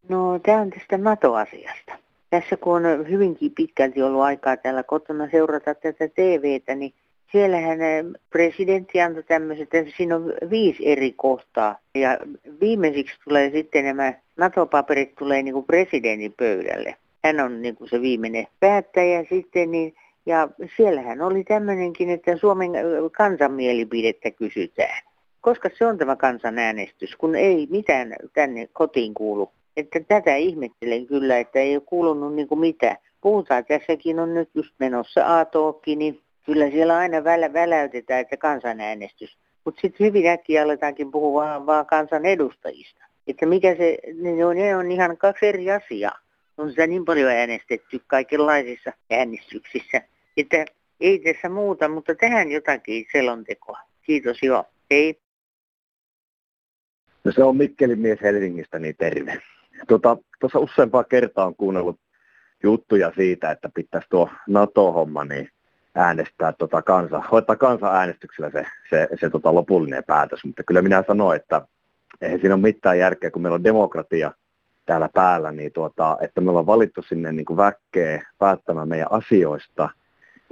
No, 0.08 0.38
tämä 0.38 0.60
on 0.60 0.70
tästä 0.70 0.98
NATO-asiasta. 0.98 1.92
Tässä 2.30 2.56
kun 2.56 2.86
on 2.86 3.08
hyvinkin 3.08 3.52
pitkälti 3.54 4.02
ollut 4.02 4.22
aikaa 4.22 4.56
täällä 4.56 4.82
kotona 4.82 5.28
seurata 5.30 5.74
tätä 5.74 6.08
TVtä, 6.08 6.74
niin 6.74 6.94
siellähän 7.32 7.80
eh, 7.80 8.04
presidentti 8.30 9.00
antoi 9.00 9.22
tämmöiset, 9.22 9.74
että 9.74 9.92
siinä 9.96 10.16
on 10.16 10.32
viisi 10.50 10.88
eri 10.88 11.12
kohtaa. 11.16 11.78
Ja 11.94 12.18
viimeisiksi 12.60 13.16
tulee 13.24 13.50
sitten 13.50 13.84
nämä 13.84 14.12
NATO-paperit 14.36 15.14
tulee 15.14 15.42
niin 15.42 15.54
kuin 15.54 15.66
presidentin 15.66 16.34
pöydälle. 16.36 16.96
Hän 17.24 17.40
on 17.40 17.62
niin 17.62 17.76
kuin 17.76 17.90
se 17.90 18.00
viimeinen 18.00 18.46
päättäjä 18.60 19.24
sitten, 19.30 19.70
niin 19.70 19.94
ja 20.26 20.48
siellähän 20.76 21.20
oli 21.20 21.44
tämmöinenkin, 21.44 22.10
että 22.10 22.36
Suomen 22.36 22.72
kansan 23.16 23.52
mielipidettä 23.52 24.30
kysytään. 24.30 25.02
Koska 25.40 25.70
se 25.78 25.86
on 25.86 25.98
tämä 25.98 26.16
kansanäänestys, 26.16 27.16
kun 27.16 27.34
ei 27.34 27.66
mitään 27.70 28.14
tänne 28.34 28.68
kotiin 28.72 29.14
kuulu. 29.14 29.50
Että 29.76 30.00
tätä 30.00 30.36
ihmettelen 30.36 31.06
kyllä, 31.06 31.38
että 31.38 31.58
ei 31.58 31.76
ole 31.76 31.82
kuulunut 31.86 32.34
niin 32.34 32.58
mitään. 32.60 32.96
Puhutaan, 33.20 33.64
tässäkin 33.64 34.18
on 34.18 34.34
nyt 34.34 34.50
just 34.54 34.74
menossa 34.78 35.40
a 35.40 35.46
niin 35.96 36.20
kyllä 36.46 36.70
siellä 36.70 36.96
aina 36.96 37.24
välä, 37.24 37.52
väläytetään, 37.52 38.20
että 38.20 38.36
kansanäänestys. 38.36 39.38
Mutta 39.64 39.80
sitten 39.80 40.06
hyvin 40.06 40.26
äkkiä 40.26 40.62
aletaankin 40.62 41.10
puhua 41.10 41.42
vaan, 41.42 41.66
vaan 41.66 41.86
kansan 41.86 42.26
edustajista. 42.26 43.04
Että 43.26 43.46
mikä 43.46 43.74
se, 43.76 43.98
ne 44.14 44.46
on, 44.46 44.56
ne 44.56 44.76
on 44.76 44.92
ihan 44.92 45.16
kaksi 45.16 45.46
eri 45.46 45.70
asiaa. 45.70 46.18
On 46.58 46.70
sitä 46.70 46.86
niin 46.86 47.04
paljon 47.04 47.30
äänestetty 47.30 48.00
kaikenlaisissa 48.06 48.92
äänestyksissä. 49.10 50.02
Että 50.36 50.64
ei 51.00 51.18
tässä 51.18 51.48
muuta, 51.48 51.88
mutta 51.88 52.14
tähän 52.14 52.50
jotakin 52.50 53.06
selontekoa. 53.12 53.78
Kiitos, 54.02 54.42
joo. 54.42 54.64
Hei. 54.90 55.20
No 57.24 57.32
se 57.32 57.44
on 57.44 57.56
Mikkelin 57.56 57.98
mies 57.98 58.20
Helsingistä, 58.22 58.78
niin 58.78 58.94
terve. 58.98 59.42
Tuota, 59.88 60.16
tuossa 60.40 60.58
useampaa 60.58 61.04
kertaa 61.04 61.46
on 61.46 61.56
kuunnellut 61.56 62.00
juttuja 62.62 63.12
siitä, 63.16 63.50
että 63.50 63.70
pitäisi 63.74 64.08
tuo 64.10 64.28
NATO-homma 64.48 65.24
niin 65.24 65.48
äänestää 65.94 66.52
tota 66.52 66.82
kansa, 66.82 67.20
hoitaa 67.20 67.56
kansanäänestyksellä 67.56 68.50
se, 68.50 68.66
se, 68.90 69.08
se 69.20 69.30
tota 69.30 69.54
lopullinen 69.54 70.04
päätös. 70.04 70.44
Mutta 70.44 70.62
kyllä 70.62 70.82
minä 70.82 71.04
sanoin, 71.06 71.36
että 71.36 71.66
eihän 72.20 72.40
siinä 72.40 72.54
ole 72.54 72.62
mitään 72.62 72.98
järkeä, 72.98 73.30
kun 73.30 73.42
meillä 73.42 73.54
on 73.54 73.64
demokratia 73.64 74.32
täällä 74.86 75.08
päällä, 75.14 75.52
niin 75.52 75.72
tuota, 75.72 76.16
että 76.20 76.40
me 76.40 76.50
ollaan 76.50 76.66
valittu 76.66 77.02
sinne 77.02 77.32
niin 77.32 77.44
kuin 77.44 77.56
väkkeä 77.56 78.22
päättämään 78.38 78.88
meidän 78.88 79.12
asioista– 79.12 79.88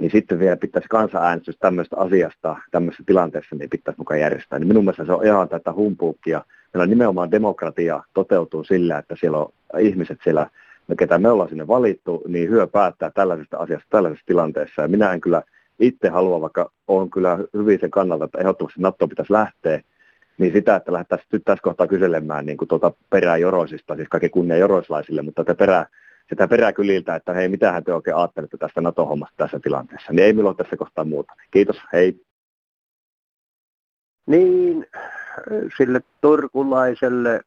niin 0.01 0.11
sitten 0.11 0.39
vielä 0.39 0.57
pitäisi 0.57 0.87
kansanäänestys 0.89 1.57
tämmöistä 1.57 1.97
asiasta 1.97 2.57
tämmöisessä 2.71 3.03
tilanteessa 3.05 3.55
niin 3.55 3.69
pitäisi 3.69 3.99
mukaan 3.99 4.19
järjestää. 4.19 4.59
Niin 4.59 4.67
minun 4.67 4.83
mielestä 4.83 5.05
se 5.05 5.13
on 5.13 5.25
ihan 5.25 5.49
tätä 5.49 5.73
humpuukia. 5.73 6.45
Meillä 6.73 6.87
nimenomaan 6.87 7.31
demokratia 7.31 8.03
toteutuu 8.13 8.63
sillä, 8.63 8.97
että 8.97 9.15
siellä 9.19 9.37
on 9.37 9.51
ihmiset 9.79 10.19
siellä, 10.23 10.49
ketä 10.97 11.17
me 11.17 11.29
ollaan 11.29 11.49
sinne 11.49 11.67
valittu, 11.67 12.23
niin 12.27 12.49
hyö 12.49 12.67
päättää 12.67 13.11
tällaisesta 13.11 13.57
asiasta 13.57 13.87
tällaisessa 13.89 14.25
tilanteessa. 14.25 14.81
Ja 14.81 14.87
minä 14.87 15.13
en 15.13 15.21
kyllä 15.21 15.41
itse 15.79 16.09
halua, 16.09 16.41
vaikka 16.41 16.71
on 16.87 17.09
kyllä 17.09 17.37
hyvin 17.53 17.79
sen 17.79 17.91
kannalta, 17.91 18.25
että 18.25 18.37
ehdottomasti 18.39 18.81
NATO 18.81 19.07
pitäisi 19.07 19.33
lähteä, 19.33 19.81
niin 20.37 20.53
sitä, 20.53 20.75
että 20.75 20.93
lähdettäisiin 20.93 21.27
nyt 21.31 21.43
tässä 21.45 21.63
kohtaa 21.63 21.87
kyselemään 21.87 22.45
niin 22.45 22.57
kuin 22.57 22.67
tuota 22.67 22.93
perää 23.09 23.37
joroisista, 23.37 23.95
siis 23.95 24.09
kaikki 24.09 24.29
kunnia 24.29 24.57
joroislaisille, 24.57 25.21
mutta 25.21 25.43
tätä 25.43 25.57
perää 25.57 25.85
sitä 26.29 26.47
peräkyliltä, 26.47 27.15
että 27.15 27.33
hei, 27.33 27.49
mitähän 27.49 27.83
te 27.83 27.93
oikein 27.93 28.17
ajattelette 28.17 28.57
tästä 28.57 28.81
NATO-hommasta 28.81 29.35
tässä 29.37 29.59
tilanteessa. 29.59 30.13
Niin 30.13 30.25
ei 30.25 30.33
minulla 30.33 30.53
tässä 30.53 30.77
kohtaa 30.77 31.03
muuta. 31.03 31.33
Kiitos, 31.51 31.77
hei. 31.93 32.25
Niin, 34.25 34.87
sille 35.77 36.01
turkulaiselle 36.21 37.41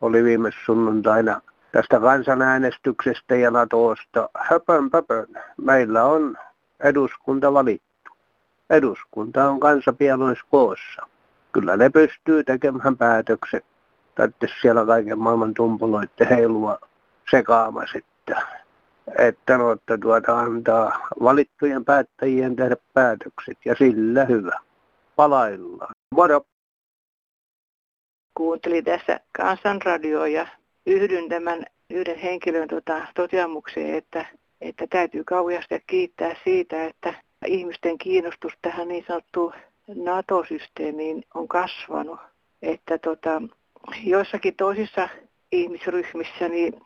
oli 0.00 0.24
viime 0.24 0.50
sunnuntaina 0.64 1.40
tästä 1.72 2.00
kansanäänestyksestä 2.00 3.36
ja 3.36 3.50
NATOsta 3.50 4.28
höpön 4.36 4.90
pöpön. 4.90 5.26
Meillä 5.62 6.04
on 6.04 6.36
eduskunta 6.80 7.52
valittu. 7.52 8.10
Eduskunta 8.70 9.50
on 9.50 9.60
koossa. 10.50 11.06
Kyllä 11.52 11.76
ne 11.76 11.90
pystyy 11.90 12.44
tekemään 12.44 12.96
päätökset. 12.96 13.64
Täytyy 14.14 14.48
siellä 14.60 14.86
kaiken 14.86 15.18
maailman 15.18 15.54
tumpuloiden 15.54 16.28
heilua 16.30 16.78
sekaamassa, 17.30 17.98
että, 17.98 18.46
että, 19.18 19.58
no, 19.58 19.72
että 19.72 19.98
tuota 19.98 20.38
antaa 20.38 21.08
valittujen 21.22 21.84
päättäjien 21.84 22.56
tehdä 22.56 22.76
päätökset 22.94 23.58
ja 23.64 23.74
sillä 23.74 24.24
hyvä. 24.24 24.60
Palaillaan. 25.16 25.94
Moro! 26.14 26.42
Kuuntelin 28.34 28.84
tässä 28.84 29.20
kansanradioa 29.32 30.28
ja 30.28 30.46
yhdyn 30.86 31.28
tämän 31.28 31.66
yhden 31.90 32.18
henkilön 32.18 32.68
tota, 32.68 33.06
toteamukseen, 33.14 33.94
että, 33.94 34.26
että 34.60 34.86
täytyy 34.90 35.24
kauheasti 35.24 35.84
kiittää 35.86 36.34
siitä, 36.44 36.84
että 36.84 37.14
ihmisten 37.46 37.98
kiinnostus 37.98 38.52
tähän 38.62 38.88
niin 38.88 39.04
sanottuun 39.08 39.52
NATO-systeemiin 39.94 41.24
on 41.34 41.48
kasvanut. 41.48 42.20
Että 42.62 42.98
tota, 42.98 43.42
joissakin 44.04 44.54
toisissa 44.56 45.08
ihmisryhmissä 45.52 46.48
niin 46.48 46.80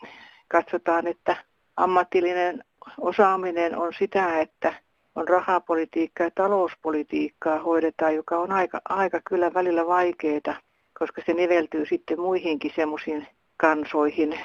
katsotaan, 0.49 1.07
että 1.07 1.37
ammatillinen 1.77 2.65
osaaminen 3.01 3.79
on 3.79 3.93
sitä, 3.99 4.41
että 4.41 4.75
on 5.15 5.29
rahapolitiikkaa 5.29 6.27
ja 6.27 6.31
talouspolitiikkaa 6.35 7.59
hoidetaan, 7.59 8.15
joka 8.15 8.39
on 8.39 8.53
aika, 8.53 8.81
aika 8.89 9.21
kyllä 9.29 9.55
välillä 9.55 9.87
vaikeaa, 9.87 10.57
koska 10.99 11.23
se 11.27 11.33
niveltyy 11.33 11.87
sitten 11.87 12.21
muihinkin 12.21 12.73
semmoisiin 12.77 13.27
kansoihin. 13.57 14.41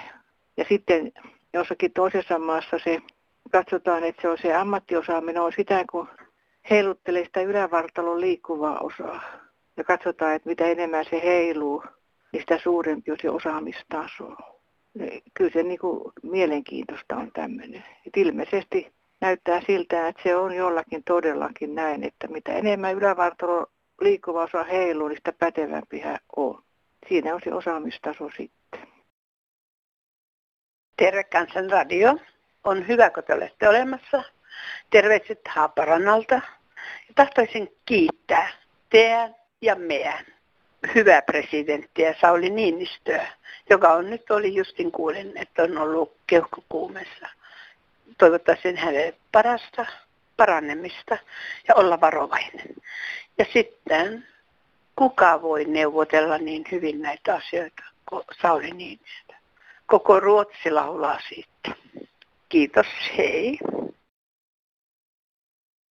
Ja 0.58 0.66
sitten 0.70 1.12
jossakin 1.54 1.94
toisessa 1.94 2.40
maassa 2.40 2.80
se 2.84 3.02
katsotaan, 3.52 4.04
että 4.04 4.22
se 4.22 4.30
on 4.30 4.38
se 4.38 4.54
ammattiosaaminen 4.54 5.42
on 5.42 5.52
sitä, 5.56 5.86
kun 5.92 6.08
heiluttelee 6.70 7.26
sitä 7.26 7.42
ylävartalon 7.42 8.22
liikkuvaa 8.22 8.80
osaa. 8.80 9.22
Ja 9.78 9.84
katsotaan, 9.84 10.36
että 10.36 10.50
mitä 10.50 10.66
enemmän 10.66 11.06
se 11.06 11.22
heiluu, 11.24 11.84
niin 12.32 12.42
sitä 12.42 12.60
suurempi 12.64 13.12
on 13.12 13.18
se 13.22 13.30
osaamistaso. 13.30 14.36
Kyllä 15.34 15.52
se 15.54 15.64
niin 15.64 15.80
kuin 15.80 16.14
mielenkiintoista 16.24 17.16
on 17.16 17.32
tämmöinen. 17.32 17.86
Et 18.08 18.18
ilmeisesti 18.18 18.94
näyttää 19.22 19.62
siltä, 19.68 20.08
että 20.08 20.24
se 20.24 20.36
on 20.36 20.56
jollakin 20.56 21.04
todellakin 21.04 21.76
näin, 21.76 22.04
että 22.04 22.28
mitä 22.28 22.52
enemmän 22.54 22.96
ylävartalo 22.96 23.66
liikkuva 24.02 24.44
osa 24.44 24.64
heiluu, 24.64 25.08
niin 25.08 25.18
sitä 25.18 25.34
pätevämpi 25.34 26.00
hän 26.00 26.20
on. 26.36 26.64
Siinä 27.10 27.36
on 27.36 27.42
se 27.44 27.54
osaamistaso 27.54 28.30
sitten. 28.38 28.88
Terve 30.98 31.24
Kansan 31.24 31.70
Radio. 31.70 32.18
On 32.64 32.88
hyvä, 32.88 33.10
kun 33.10 33.24
te 33.24 33.34
olette 33.34 33.70
olemassa. 33.70 34.24
Terveiset 34.90 35.48
Haaparannalta. 35.48 36.42
Tahtoisin 37.16 37.68
kiittää 37.86 38.50
teidän 38.90 39.36
ja 39.62 39.76
meidän 39.76 40.26
hyvää 40.96 41.22
presidenttiä 41.22 42.16
Sauli 42.22 42.50
Niinistöä, 42.50 43.28
joka 43.70 43.94
on 43.94 44.10
nyt 44.10 44.32
oli 44.32 44.56
justin 44.56 44.92
kuulen, 44.92 45.38
että 45.38 45.64
on 45.64 45.78
ollut 45.78 46.16
keuhkokuumessa. 46.28 47.30
Toivottaisin 48.18 48.78
hänelle 48.78 49.14
parasta 49.32 49.86
parannemista 50.38 51.18
ja 51.68 51.76
olla 51.76 52.02
varovainen. 52.02 52.76
Ja 53.38 53.46
sitten, 53.54 54.28
kuka 54.96 55.42
voi 55.42 55.66
neuvotella 55.66 56.38
niin 56.38 56.64
hyvin 56.72 57.02
näitä 57.02 57.36
asioita 57.36 57.84
kuin 58.10 58.24
Sauli 58.42 58.72
Niinistö? 58.72 59.34
Koko 59.86 60.20
Ruotsi 60.20 60.72
laulaa 60.72 61.20
siitä. 61.30 61.82
Kiitos, 62.50 62.88
hei. 63.18 63.60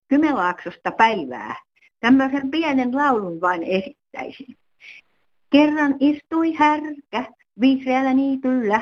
Kymenlaaksosta 0.08 0.92
päivää. 0.92 1.56
Tämmöisen 2.00 2.52
pienen 2.52 2.96
laulun 2.96 3.42
vain 3.42 3.64
esittäisin. 3.64 4.58
Kerran 5.50 5.96
istui 6.00 6.54
härkä 6.54 7.26
vihreällä 7.62 8.14
niityllä, 8.14 8.82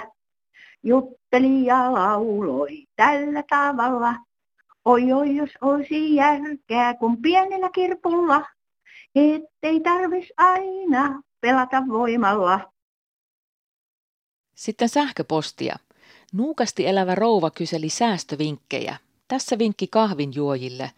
jutteli 0.84 1.66
ja 1.66 1.94
lauloi 1.94 2.86
tällä 2.96 3.44
tavalla. 3.50 4.14
Oi 4.86 5.12
oi 5.12 5.36
jos 5.36 5.50
olisi 5.62 6.16
järkeä, 6.16 6.94
kun 6.94 7.22
pienellä 7.22 7.70
kirpulla, 7.70 8.46
ettei 9.16 9.80
tarvis 9.80 10.34
aina 10.38 11.22
pelata 11.42 11.84
voimalla. 11.88 12.72
Sitten 14.56 14.90
sähköpostia. 14.90 15.76
Nuukasti 16.34 16.88
elävä 16.88 17.16
rouva 17.16 17.50
kyseli 17.52 17.90
säästövinkkejä. 17.90 18.98
Tässä 19.28 19.58
vinkki 19.58 19.88
kahvinjuojille. 19.88 20.92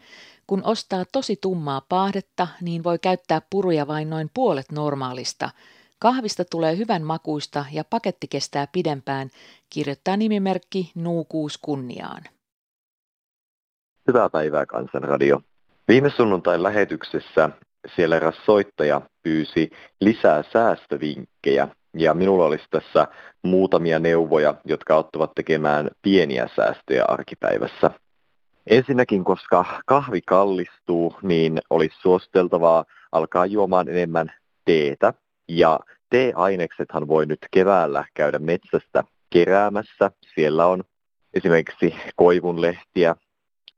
Kun 0.48 0.62
ostaa 0.64 1.04
tosi 1.12 1.36
tummaa 1.36 1.82
paahdetta, 1.88 2.48
niin 2.60 2.84
voi 2.84 2.98
käyttää 2.98 3.42
puruja 3.50 3.86
vain 3.86 4.10
noin 4.10 4.30
puolet 4.34 4.72
normaalista. 4.72 5.50
Kahvista 5.98 6.44
tulee 6.44 6.76
hyvän 6.76 7.02
makuista 7.02 7.64
ja 7.72 7.84
paketti 7.84 8.28
kestää 8.28 8.66
pidempään, 8.72 9.28
kirjoittaa 9.70 10.16
nimimerkki 10.16 10.92
Nuukuus 10.94 11.58
kunniaan. 11.58 12.22
Hyvää 14.08 14.30
päivää 14.30 14.66
Kansanradio. 14.66 15.40
Viime 15.88 16.10
sunnuntain 16.10 16.62
lähetyksessä 16.62 17.50
siellä 17.96 18.16
eräs 18.16 18.36
soittaja 18.46 19.00
pyysi 19.22 19.70
lisää 20.00 20.44
säästövinkkejä 20.52 21.68
ja 21.94 22.14
minulla 22.14 22.44
olisi 22.44 22.64
tässä 22.70 23.08
muutamia 23.42 23.98
neuvoja, 23.98 24.54
jotka 24.64 24.94
auttavat 24.94 25.34
tekemään 25.34 25.90
pieniä 26.02 26.48
säästöjä 26.56 27.04
arkipäivässä. 27.08 27.90
Ensinnäkin, 28.70 29.24
koska 29.24 29.64
kahvi 29.86 30.20
kallistuu, 30.20 31.14
niin 31.22 31.58
olisi 31.70 31.96
suositeltavaa 32.00 32.84
alkaa 33.12 33.46
juomaan 33.46 33.88
enemmän 33.88 34.32
teetä. 34.64 35.14
Ja 35.48 35.80
tee-aineksethan 36.10 37.08
voi 37.08 37.26
nyt 37.26 37.38
keväällä 37.50 38.04
käydä 38.14 38.38
metsästä 38.38 39.04
keräämässä. 39.30 40.10
Siellä 40.34 40.66
on 40.66 40.84
esimerkiksi 41.34 41.94
koivunlehtiä, 42.16 43.16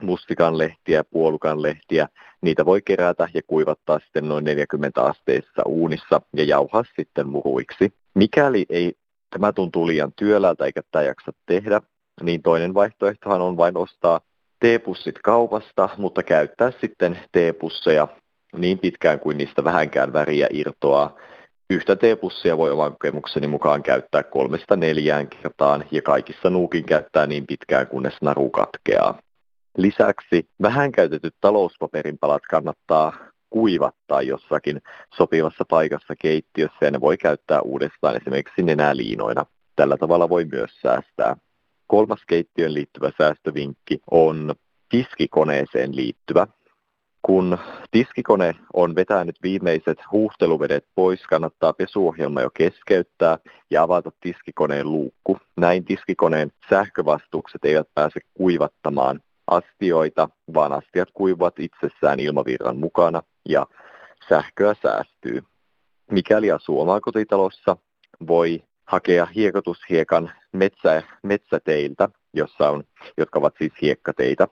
mustikanlehtiä, 0.02 1.04
puolukanlehtiä. 1.04 2.08
Niitä 2.40 2.66
voi 2.66 2.82
kerätä 2.82 3.28
ja 3.34 3.40
kuivattaa 3.46 3.98
sitten 3.98 4.28
noin 4.28 4.44
40 4.44 5.02
asteissa 5.02 5.62
uunissa 5.66 6.22
ja 6.36 6.44
jauhaa 6.44 6.84
sitten 6.96 7.28
muruiksi. 7.28 7.92
Mikäli 8.14 8.66
ei 8.68 8.94
tämä 9.30 9.52
tuntuu 9.52 9.86
liian 9.86 10.12
työläältä 10.16 10.64
eikä 10.64 10.80
tämä 10.90 11.02
jaksa 11.02 11.32
tehdä, 11.46 11.80
niin 12.22 12.42
toinen 12.42 12.74
vaihtoehtohan 12.74 13.40
on 13.40 13.56
vain 13.56 13.76
ostaa 13.76 14.20
teepussit 14.60 15.18
kaupasta, 15.24 15.88
mutta 15.96 16.22
käyttää 16.22 16.72
sitten 16.80 17.18
teepusseja 17.32 18.08
niin 18.56 18.78
pitkään 18.78 19.20
kuin 19.20 19.38
niistä 19.38 19.64
vähänkään 19.64 20.12
väriä 20.12 20.46
irtoaa. 20.50 21.16
Yhtä 21.70 21.96
teepussia 21.96 22.58
voi 22.58 22.70
oman 22.70 22.92
kokemukseni 22.92 23.46
mukaan 23.46 23.82
käyttää 23.82 24.22
kolmesta 24.22 24.76
neljään 24.76 25.28
kertaan 25.28 25.84
ja 25.90 26.02
kaikissa 26.02 26.50
nuukin 26.50 26.84
käyttää 26.84 27.26
niin 27.26 27.46
pitkään 27.46 27.86
kunnes 27.86 28.14
naru 28.22 28.50
katkeaa. 28.50 29.18
Lisäksi 29.76 30.48
vähän 30.62 30.92
käytetyt 30.92 31.34
talouspaperin 31.40 32.18
palat 32.18 32.42
kannattaa 32.50 33.12
kuivattaa 33.50 34.22
jossakin 34.22 34.80
sopivassa 35.14 35.64
paikassa 35.70 36.14
keittiössä 36.22 36.76
ja 36.80 36.90
ne 36.90 37.00
voi 37.00 37.16
käyttää 37.16 37.60
uudestaan 37.60 38.16
esimerkiksi 38.16 38.62
nenäliinoina. 38.62 39.46
Tällä 39.76 39.96
tavalla 39.96 40.28
voi 40.28 40.44
myös 40.44 40.70
säästää. 40.82 41.36
Kolmas 41.90 42.22
keittiön 42.26 42.74
liittyvä 42.74 43.10
säästövinkki 43.18 44.00
on 44.10 44.54
tiskikoneeseen 44.88 45.96
liittyvä. 45.96 46.46
Kun 47.22 47.58
tiskikone 47.90 48.54
on 48.72 48.94
vetänyt 48.94 49.36
viimeiset 49.42 49.98
huuhteluvedet 50.12 50.84
pois, 50.94 51.22
kannattaa 51.26 51.72
pesuohjelma 51.72 52.40
jo 52.40 52.50
keskeyttää 52.50 53.38
ja 53.70 53.82
avata 53.82 54.12
tiskikoneen 54.20 54.92
luukku. 54.92 55.38
Näin 55.56 55.84
tiskikoneen 55.84 56.52
sähkövastukset 56.70 57.64
eivät 57.64 57.88
pääse 57.94 58.20
kuivattamaan 58.34 59.20
astioita, 59.46 60.28
vaan 60.54 60.72
astiat 60.72 61.08
kuivuvat 61.14 61.54
itsessään 61.58 62.20
ilmavirran 62.20 62.76
mukana 62.76 63.22
ja 63.48 63.66
sähköä 64.28 64.74
säästyy. 64.82 65.42
Mikäli 66.10 66.50
asuu 66.50 66.80
omakotitalossa, 66.80 67.76
voi 68.28 68.62
hakea 68.90 69.26
hiekotushiekan 69.26 70.32
metsä, 70.52 71.02
metsäteiltä, 71.22 72.08
jossa 72.34 72.70
on, 72.70 72.84
jotka 73.16 73.38
ovat 73.38 73.54
siis 73.58 73.72
hiekkateitä. 73.82 74.48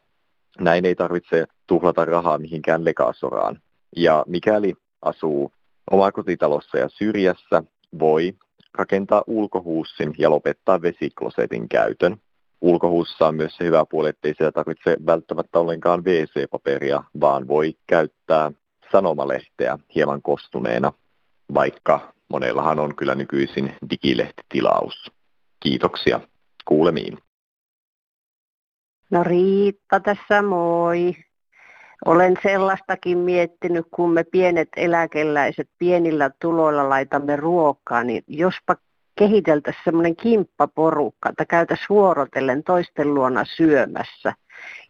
Näin 0.60 0.84
ei 0.84 0.94
tarvitse 0.94 1.44
tuhlata 1.66 2.04
rahaa 2.04 2.38
mihinkään 2.38 2.84
lekaasoraan. 2.84 3.62
Ja 3.96 4.24
mikäli 4.26 4.74
asuu 5.02 5.52
omakotitalossa 5.90 6.78
ja 6.78 6.88
syrjässä, 6.88 7.62
voi 7.98 8.34
rakentaa 8.74 9.22
ulkohuussin 9.26 10.14
ja 10.18 10.30
lopettaa 10.30 10.82
vesiklosetin 10.82 11.68
käytön. 11.68 12.16
Ulkohuussa 12.60 13.26
on 13.26 13.34
myös 13.34 13.56
se 13.56 13.64
hyvä 13.64 13.84
puoli, 13.90 14.08
ettei 14.08 14.34
siellä 14.36 14.52
tarvitse 14.52 14.96
välttämättä 15.06 15.58
ollenkaan 15.58 16.04
WC-paperia, 16.04 17.02
vaan 17.20 17.48
voi 17.48 17.74
käyttää 17.86 18.52
sanomalehteä 18.92 19.78
hieman 19.94 20.22
kostuneena, 20.22 20.92
vaikka 21.54 22.17
monellahan 22.28 22.78
on 22.78 22.96
kyllä 22.96 23.14
nykyisin 23.14 23.76
digilehtitilaus. 23.90 25.12
Kiitoksia. 25.60 26.20
Kuulemiin. 26.64 27.18
No 29.10 29.24
Riitta 29.24 30.00
tässä 30.00 30.42
moi. 30.42 31.16
Olen 32.04 32.36
sellaistakin 32.42 33.18
miettinyt, 33.18 33.86
kun 33.90 34.12
me 34.12 34.24
pienet 34.24 34.68
eläkeläiset 34.76 35.68
pienillä 35.78 36.30
tuloilla 36.40 36.88
laitamme 36.88 37.36
ruokaa, 37.36 38.04
niin 38.04 38.24
jospa 38.26 38.76
kehiteltäisiin 39.18 39.84
semmoinen 39.84 40.16
kimppaporukka, 40.16 41.28
että 41.28 41.46
käytäisiin 41.46 41.86
vuorotellen 41.88 42.62
toisten 42.64 43.14
luona 43.14 43.44
syömässä. 43.44 44.32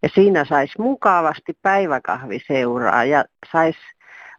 Ja 0.02 0.08
siinä 0.14 0.44
saisi 0.44 0.72
mukavasti 0.78 1.58
päiväkahviseuraa 1.62 3.04
ja 3.04 3.24
saisi 3.52 3.78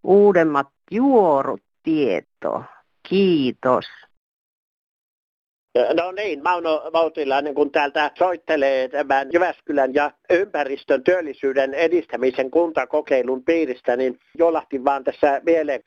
uudemmat 0.03 0.67
juorut 0.91 1.61
tietoa. 1.83 2.78
Kiitos. 3.09 3.85
No 5.93 6.11
niin, 6.11 6.43
Mauno 6.43 6.89
Vautilainen, 6.93 7.55
kun 7.55 7.71
täältä 7.71 8.11
soittelee 8.17 8.87
tämän 8.87 9.27
Jyväskylän 9.33 9.93
ja 9.93 10.11
ympäristön 10.29 11.03
työllisyyden 11.03 11.73
edistämisen 11.73 12.51
kuntakokeilun 12.51 13.43
piiristä, 13.43 13.95
niin 13.95 14.19
jolahti 14.37 14.85
vaan 14.85 15.03
tässä 15.03 15.41
mieleen. 15.45 15.83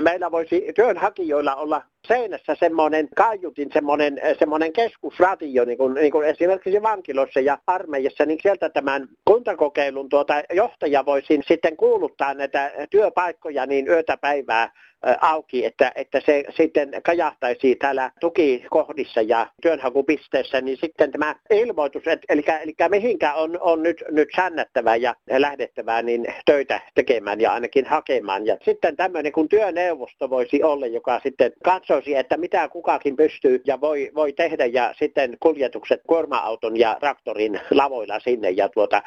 Meillä 0.00 0.30
voisi 0.30 0.66
työnhakijoilla 0.74 1.54
olla 1.54 1.82
seinässä 2.06 2.54
semmoinen 2.54 3.08
kaiutin, 3.16 3.68
semmoinen, 3.72 4.20
semmoinen 4.38 4.72
keskusradio, 4.72 5.64
niin 5.64 5.78
kuin, 5.78 5.94
niin 5.94 6.12
kuin 6.12 6.28
esimerkiksi 6.28 6.82
vankilossa 6.82 7.40
ja 7.40 7.58
armeijassa, 7.66 8.26
niin 8.26 8.38
sieltä 8.42 8.70
tämän 8.70 9.08
kuntakokeilun 9.24 10.08
tuota 10.08 10.42
johtaja 10.52 11.06
voisi 11.06 11.40
sitten 11.48 11.76
kuuluttaa 11.76 12.34
näitä 12.34 12.72
työpaikkoja 12.90 13.66
niin 13.66 13.88
yötä 13.88 14.16
päivää 14.16 14.72
auki, 15.20 15.64
että, 15.64 15.92
että 15.94 16.20
se 16.26 16.44
sitten 16.56 16.90
kajahtaisi 17.04 17.76
täällä 17.76 18.10
tukikohdissa 18.20 19.22
ja 19.22 19.46
työnhakupisteessä, 19.62 20.60
niin 20.60 20.78
sitten 20.80 21.12
tämä 21.12 21.36
ilmoitus, 21.50 22.06
että, 22.06 22.26
eli, 22.28 22.44
eli 22.62 22.74
mihinkä 22.88 23.34
on, 23.34 23.58
on 23.60 23.77
nyt, 23.82 24.04
nyt 24.10 24.28
säännättävä 24.36 24.96
ja 24.96 25.14
lähdettävää 25.30 26.02
niin 26.02 26.26
töitä 26.46 26.80
tekemään 26.94 27.40
ja 27.40 27.52
ainakin 27.52 27.86
hakemaan. 27.86 28.46
Ja 28.46 28.56
sitten 28.64 28.96
tämmöinen 28.96 29.32
kun 29.32 29.48
työneuvosto 29.48 30.30
voisi 30.30 30.62
olla, 30.62 30.86
joka 30.86 31.20
sitten 31.22 31.52
katsoisi, 31.64 32.14
että 32.14 32.36
mitä 32.36 32.68
kukakin 32.68 33.16
pystyy 33.16 33.62
ja 33.66 33.80
voi, 33.80 34.10
voi 34.14 34.32
tehdä 34.32 34.66
ja 34.66 34.94
sitten 34.98 35.36
kuljetukset 35.40 36.00
kuorma-auton 36.06 36.76
ja 36.76 36.96
traktorin 37.00 37.60
lavoilla 37.70 38.20
sinne 38.20 38.50
ja 38.50 38.68
tuota, 38.68 39.02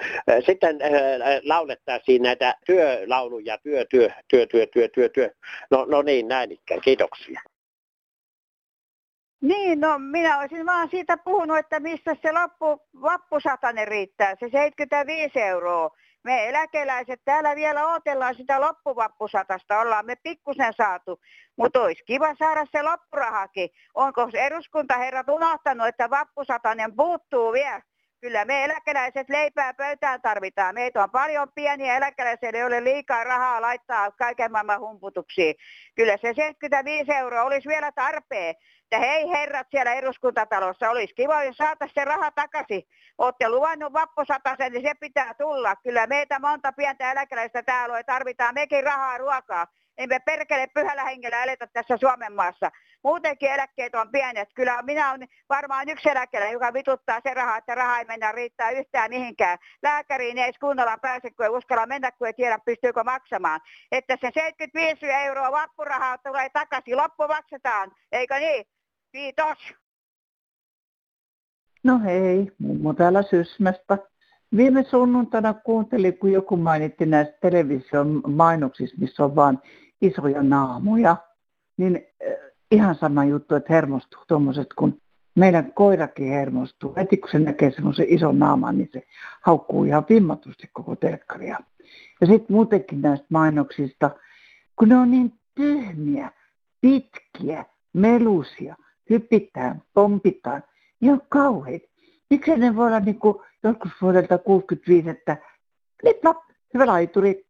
sitten 0.45 0.79
laulettaisiin 1.43 2.21
näitä 2.21 2.55
työlauluja, 2.65 3.57
työ, 3.57 3.86
työ, 3.86 4.10
työ, 4.27 4.45
työ, 4.45 4.67
työ, 4.67 4.88
työ, 4.88 5.10
työ. 5.10 5.29
No 5.71 5.86
No, 5.91 6.01
niin, 6.01 6.27
näin 6.27 6.51
ikään. 6.51 6.81
Kiitoksia. 6.81 7.41
Niin, 9.41 9.80
no 9.80 9.99
minä 9.99 10.39
olisin 10.39 10.65
vaan 10.65 10.89
siitä 10.89 11.17
puhunut, 11.17 11.58
että 11.58 11.80
missä 11.80 12.15
se 12.21 12.32
loppu, 12.32 12.88
vappusatanen 13.01 13.88
riittää, 13.88 14.36
se 14.39 14.49
75 14.51 15.41
euroa. 15.41 15.89
Me 16.23 16.49
eläkeläiset 16.49 17.21
täällä 17.25 17.56
vielä 17.56 17.88
odotellaan 17.88 18.36
sitä 18.36 18.62
loppuvappusatasta, 18.62 19.80
ollaan 19.80 20.06
me 20.06 20.15
pikkusen 20.15 20.73
saatu, 20.73 21.19
mutta 21.58 21.82
olisi 21.82 22.04
kiva 22.06 22.36
saada 22.36 22.65
se 22.71 22.84
loppurahakin. 22.84 23.69
Onko 23.93 24.30
eduskuntaherrat 24.34 25.30
unohtanut, 25.30 25.88
että 25.88 26.10
vappusatanen 26.10 26.95
puuttuu 26.95 27.54
vielä? 27.54 27.82
Kyllä 28.21 28.45
me 28.45 28.63
eläkeläiset 28.63 29.29
leipää 29.29 29.73
pöytään 29.73 30.21
tarvitaan. 30.21 30.75
Meitä 30.75 31.03
on 31.03 31.12
paljon 31.12 31.51
pieniä 31.55 31.97
eläkeläisiä, 31.97 32.49
ei 32.53 32.63
ole 32.63 32.84
liikaa 32.84 33.23
rahaa 33.23 33.62
laittaa 33.62 34.12
kaiken 34.12 34.51
maailman 34.51 34.79
humputuksiin. 34.79 35.55
Kyllä 35.95 36.17
se 36.17 36.34
75 36.34 37.13
euroa 37.13 37.43
olisi 37.43 37.69
vielä 37.69 37.91
tarpeen. 37.91 38.55
Että 38.84 38.99
hei 38.99 39.29
herrat 39.29 39.67
siellä 39.71 39.93
eduskuntatalossa, 39.93 40.89
olisi 40.89 41.15
kiva, 41.15 41.43
jos 41.43 41.57
saataisiin 41.57 41.93
se 42.01 42.05
raha 42.05 42.31
takaisin. 42.31 42.84
Olette 43.17 43.49
luvannut 43.49 43.93
vappusatasen, 43.93 44.71
niin 44.71 44.88
se 44.88 44.93
pitää 44.99 45.34
tulla. 45.34 45.75
Kyllä 45.75 46.07
meitä 46.07 46.39
monta 46.39 46.71
pientä 46.73 47.12
eläkeläistä 47.12 47.63
täällä 47.63 47.97
on, 47.97 48.05
tarvitaan 48.05 48.53
mekin 48.53 48.84
rahaa 48.84 49.17
ruokaa. 49.17 49.67
Emme 49.97 50.19
perkele 50.19 50.67
pyhällä 50.67 51.03
hengellä 51.03 51.43
eletä 51.43 51.67
tässä 51.67 51.97
Suomen 51.97 52.34
maassa. 52.34 52.71
Muutenkin 53.03 53.51
eläkkeet 53.51 53.95
on 53.95 54.11
pienet. 54.11 54.49
Kyllä 54.55 54.81
minä 54.81 55.11
olen 55.11 55.27
varmaan 55.49 55.89
yksi 55.89 56.09
eläkeläinen, 56.09 56.53
joka 56.53 56.73
vituttaa 56.73 57.19
se 57.23 57.33
rahaa, 57.33 57.57
että 57.57 57.75
raha 57.75 57.99
ei 57.99 58.05
mennä 58.05 58.31
riittää 58.31 58.71
yhtään 58.71 59.09
mihinkään. 59.09 59.57
Lääkäriin 59.83 60.37
ei 60.37 60.43
edes 60.43 60.59
kunnolla 60.59 60.97
pääse, 60.97 61.31
kun 61.31 61.45
ei 61.45 61.49
uskalla 61.49 61.85
mennä, 61.85 62.11
kun 62.11 62.27
ei 62.27 62.33
tiedä, 62.33 62.59
pystyykö 62.65 63.03
maksamaan. 63.03 63.61
Että 63.91 64.17
se 64.21 64.31
75 64.33 65.05
euroa 65.05 65.51
vappurahaa 65.51 66.17
tulee 66.17 66.49
takaisin, 66.49 66.97
loppu 66.97 67.27
maksetaan. 67.27 67.91
Eikö 68.11 68.39
niin? 68.39 68.65
Kiitos. 69.11 69.57
No 71.83 71.99
hei, 71.99 72.51
mummo 72.59 72.93
täällä 72.93 73.23
Sysmästä. 73.23 73.97
Viime 74.57 74.83
sunnuntaina 74.83 75.53
kuuntelin, 75.53 76.17
kun 76.17 76.31
joku 76.31 76.57
mainitti 76.57 77.05
näistä 77.05 77.37
television 77.41 78.21
mainoksista, 78.27 78.97
missä 78.99 79.23
on 79.23 79.35
vain 79.35 79.59
isoja 80.01 80.43
naamoja, 80.43 81.17
niin 81.77 82.07
ihan 82.71 82.95
sama 82.95 83.25
juttu, 83.25 83.55
että 83.55 83.73
hermostuu 83.73 84.21
tuommoiset, 84.27 84.67
kun 84.73 85.01
meidän 85.36 85.73
koirakin 85.73 86.27
hermostuu. 86.27 86.93
Heti 86.97 87.17
kun 87.17 87.29
se 87.31 87.39
näkee 87.39 87.71
semmoisen 87.71 88.05
ison 88.10 88.39
naaman, 88.39 88.77
niin 88.77 88.89
se 88.93 89.03
haukkuu 89.41 89.84
ihan 89.84 90.05
vimmatusti 90.10 90.69
koko 90.73 90.95
telkkaria. 90.95 91.60
Ja 92.21 92.27
sitten 92.27 92.55
muutenkin 92.55 93.01
näistä 93.01 93.25
mainoksista, 93.29 94.12
kun 94.75 94.89
ne 94.89 94.95
on 94.95 95.12
niin 95.12 95.34
tyhmiä, 95.55 96.31
pitkiä, 96.81 97.65
melusia, 97.93 98.75
hypitään, 99.10 99.81
pompitaan, 99.93 100.63
niin 100.99 101.13
on 101.13 101.21
kauheita. 101.29 101.88
Miksi 102.29 102.55
ne 102.55 102.75
voi 102.75 102.88
olla 102.88 102.99
niin 102.99 103.19
kuin 103.19 103.38
joskus 103.63 103.91
vuodelta 104.01 104.38
65, 104.38 105.10
että 105.10 105.38
nip 106.03 106.23
hyvä 106.73 106.88
laituri, 106.88 107.45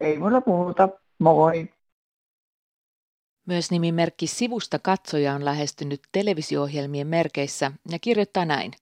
ei 0.00 0.18
mulla 0.18 0.42
muuta, 0.46 0.88
moi. 1.18 1.68
Myös 3.46 3.70
nimimerkki 3.70 4.26
Sivusta 4.26 4.78
katsoja 4.78 5.34
on 5.34 5.44
lähestynyt 5.44 6.00
televisio-ohjelmien 6.12 7.06
merkeissä 7.06 7.72
ja 7.90 7.98
kirjoittaa 7.98 8.44
näin. 8.44 8.72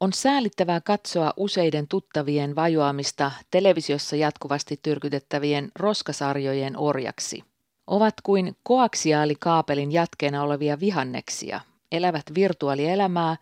On 0.00 0.12
säälittävää 0.12 0.80
katsoa 0.80 1.32
useiden 1.36 1.88
tuttavien 1.88 2.56
vajoamista 2.56 3.30
televisiossa 3.50 4.16
jatkuvasti 4.16 4.80
tyrkytettävien 4.82 5.72
roskasarjojen 5.78 6.76
orjaksi. 6.76 7.44
Ovat 7.86 8.14
kuin 8.22 8.56
koaksiaalikaapelin 8.62 9.92
jatkeena 9.92 10.42
olevia 10.42 10.80
vihanneksia, 10.80 11.60
elävät 11.92 12.24
virtuaalielämää, 12.34 13.36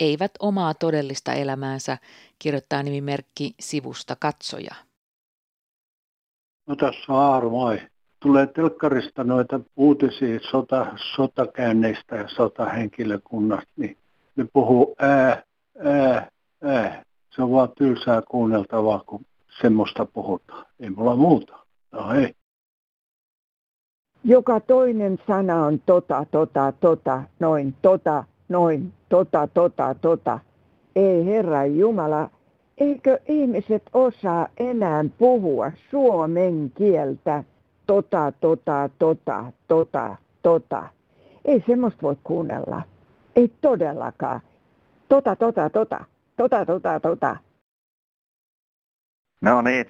eivät 0.00 0.30
omaa 0.38 0.74
todellista 0.74 1.32
elämäänsä, 1.32 1.98
kirjoittaa 2.38 2.82
nimimerkki 2.82 3.54
Sivusta 3.60 4.16
katsoja. 4.20 4.74
No 6.66 6.76
tässä 6.76 7.12
on 7.12 7.18
Aaro, 7.18 7.50
moi 7.50 7.80
tulee 8.20 8.46
telkkarista 8.46 9.24
noita 9.24 9.60
uutisia 9.76 10.40
sota, 10.50 10.86
sotakäynneistä 11.16 12.16
ja 12.16 12.28
sotahenkilökunnasta, 12.28 13.70
niin 13.76 13.96
ne 14.36 14.46
puhuu 14.52 14.96
ää, 14.98 15.42
ää, 15.84 16.30
ää. 16.62 17.02
Se 17.30 17.42
on 17.42 17.52
vaan 17.52 17.68
tylsää 17.78 18.22
kuunneltavaa, 18.22 19.02
kun 19.06 19.24
semmoista 19.62 20.06
puhutaan. 20.06 20.66
Ei 20.80 20.90
mulla 20.90 21.16
muuta. 21.16 21.58
No 21.92 22.08
hei. 22.08 22.34
Joka 24.24 24.60
toinen 24.60 25.18
sana 25.26 25.66
on 25.66 25.80
tota, 25.86 26.26
tota, 26.30 26.72
tota, 26.80 27.22
noin, 27.40 27.74
tota, 27.82 28.24
noin, 28.48 28.92
tota, 29.08 29.48
tota, 29.54 29.94
tota. 29.94 30.38
Ei 30.96 31.24
Herra 31.24 31.66
Jumala, 31.66 32.30
eikö 32.78 33.18
ihmiset 33.28 33.82
osaa 33.92 34.48
enää 34.56 35.04
puhua 35.18 35.72
suomen 35.90 36.72
kieltä? 36.74 37.44
Tota, 37.88 38.32
tota, 38.40 38.90
tota, 38.98 39.44
tota, 39.68 40.16
tota. 40.42 40.88
Ei 41.44 41.64
semmoista 41.66 42.02
voi 42.02 42.16
kuunnella. 42.24 42.82
Ei 43.36 43.52
todellakaan. 43.60 44.40
Tota, 45.08 45.36
tota, 45.36 45.70
tota, 45.70 46.04
tota, 46.36 46.66
tota, 46.66 47.00
tota. 47.00 47.36
No 49.40 49.62
niin, 49.62 49.86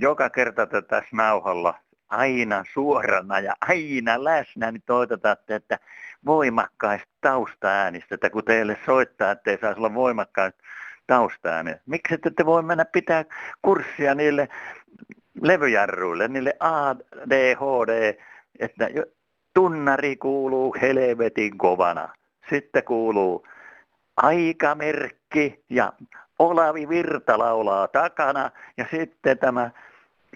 joka 0.00 0.30
kerta 0.30 0.66
tässä 0.66 1.16
nauhalla 1.16 1.74
aina 2.08 2.64
suorana 2.72 3.40
ja 3.40 3.52
aina 3.60 4.24
läsnä, 4.24 4.72
niin 4.72 4.82
toitotatte, 4.86 5.54
että 5.54 5.78
voimakkaista 6.26 7.08
taustaäänistä, 7.20 8.14
että 8.14 8.30
kun 8.30 8.44
teille 8.44 8.78
soittaa, 8.86 9.30
että 9.30 9.50
ei 9.50 9.58
saisi 9.60 9.78
olla 9.78 9.94
voimakkaista 9.94 10.62
taustaääniä. 11.06 11.80
Miksi 11.86 12.14
ette 12.14 12.30
te 12.30 12.46
voi 12.46 12.62
mennä 12.62 12.84
pitää 12.84 13.24
kurssia 13.62 14.14
niille 14.14 14.48
levyjarruille, 15.42 16.28
niille 16.28 16.56
ADHD, 16.60 18.14
että 18.58 18.88
tunnari 19.54 20.16
kuuluu 20.16 20.76
helvetin 20.80 21.58
kovana. 21.58 22.08
Sitten 22.50 22.84
kuuluu 22.84 23.46
aikamerkki 24.16 25.64
ja 25.70 25.92
Olavi 26.38 26.88
Virta 26.88 27.38
laulaa 27.38 27.88
takana 27.88 28.50
ja 28.76 28.86
sitten 28.90 29.38
tämä 29.38 29.70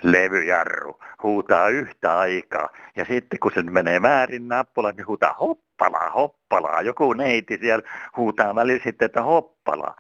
levyjarru 0.03 1.01
huutaa 1.23 1.69
yhtä 1.69 2.19
aikaa. 2.19 2.69
Ja 2.97 3.05
sitten 3.05 3.39
kun 3.39 3.53
se 3.55 3.63
menee 3.63 4.03
väärin 4.03 4.49
nappula, 4.49 4.93
niin 4.93 5.07
huutaa 5.07 5.33
hoppalaa, 5.41 6.11
hoppalaa. 6.11 6.83
Joku 6.83 7.13
neiti 7.13 7.59
siellä 7.61 7.89
huutaa 8.17 8.55
välillä 8.55 8.83
sitten, 8.85 9.07
että 9.07 9.23
hoppalaa. 9.23 9.97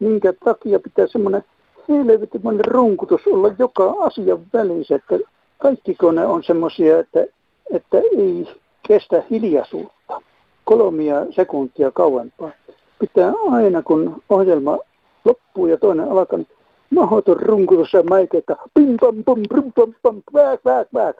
Minkä 0.00 0.32
takia 0.44 0.78
pitää 0.78 1.06
semmoinen 1.06 1.44
helvetimoinen 1.88 2.64
runkutus 2.64 3.20
olla 3.26 3.54
joka 3.58 3.94
asian 4.00 4.46
välissä, 4.52 4.94
että 4.94 5.18
kaikki 5.58 5.94
kone 5.94 6.26
on 6.26 6.44
semmoisia, 6.44 6.98
että, 6.98 7.24
että 7.72 7.98
ei 7.98 8.60
kestä 8.88 9.22
hiljaisuutta 9.30 10.22
kolmia 10.64 11.14
sekuntia 11.30 11.90
kauempaa. 11.90 12.50
Pitää 12.98 13.32
aina, 13.50 13.82
kun 13.82 14.22
ohjelma 14.28 14.78
loppuu 15.24 15.66
ja 15.66 15.76
toinen 15.76 16.10
alkaa, 16.10 16.38
niin 16.38 16.48
mahdoton 16.94 17.40
runkutus 17.40 17.92
ja 17.92 18.02
mäike, 18.02 18.38
että 18.38 18.56
pim 18.74 18.96
pam 19.00 19.24
pam 19.24 19.42
pim 19.54 19.72
pam 19.72 19.94
pam, 20.02 20.22
vääk 20.34 20.60
vääk 20.64 20.88
vääk. 20.94 21.16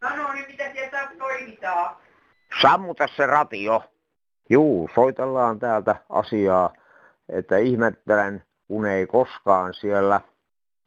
Sano 0.00 0.32
niin, 0.32 0.46
mitä 0.48 0.72
sieltä 0.72 1.08
toimitaan. 1.18 1.96
Sammuta 2.62 3.06
se 3.16 3.26
ratio. 3.26 3.82
Juu, 4.50 4.90
soitellaan 4.94 5.58
täältä 5.58 5.96
asiaa 6.08 6.72
että 7.28 7.58
ihmettelen, 7.58 8.42
kun 8.72 8.86
ei 8.86 9.06
koskaan 9.06 9.74
siellä 9.74 10.20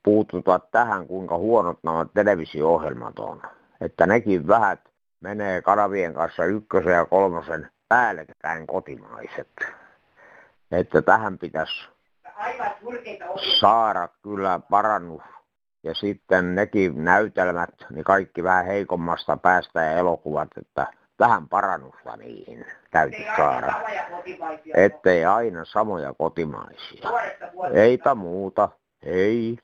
puututa 0.04 0.60
tähän, 0.60 1.08
kuinka 1.08 1.38
huonot 1.38 1.80
nämä 1.84 2.06
televisio-ohjelmat 2.13 3.19
on. 3.19 3.41
Että 3.82 4.08
nekin 4.08 4.48
vähät 4.48 4.80
menee 5.21 5.62
kanavien 5.62 6.13
kanssa 6.13 6.45
ykkösen 6.45 6.93
ja 6.93 7.06
kolmosen 7.06 7.69
päällekkäin 7.89 8.67
kotimaiset. 8.67 9.48
Että 10.71 11.02
tähän 11.02 11.38
pitäisi 11.38 11.88
saada 13.60 14.10
kyllä 14.24 14.60
parannus. 14.69 15.24
Ja 15.84 15.93
sitten 15.93 16.56
nekin 16.56 17.04
näytelmät, 17.04 17.76
niin 17.89 18.04
kaikki 18.04 18.43
vähän 18.43 18.65
heikommasta 18.65 19.38
päästä 19.38 19.82
ja 19.84 19.91
elokuvat, 19.91 20.50
että 20.58 20.88
vähän 21.19 21.49
parannusta 21.49 22.17
niihin 22.17 22.65
täytyy 22.91 23.25
saada. 23.38 23.73
Ettei 24.75 25.25
aina 25.25 25.65
samoja 25.65 26.13
kotimaisia. 26.13 27.10
Eipä 27.73 28.15
muuta. 28.15 28.69
Ei. 29.04 29.58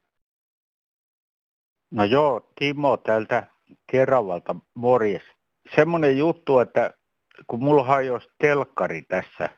No 1.91 2.03
joo, 2.03 2.49
Timo 2.59 2.97
täältä 2.97 3.47
Keravalta, 3.91 4.55
morjes. 4.73 5.23
Semmoinen 5.75 6.17
juttu, 6.17 6.59
että 6.59 6.93
kun 7.47 7.63
mulla 7.63 7.83
hajosi 7.83 8.27
telkkari 8.37 9.01
tässä, 9.01 9.49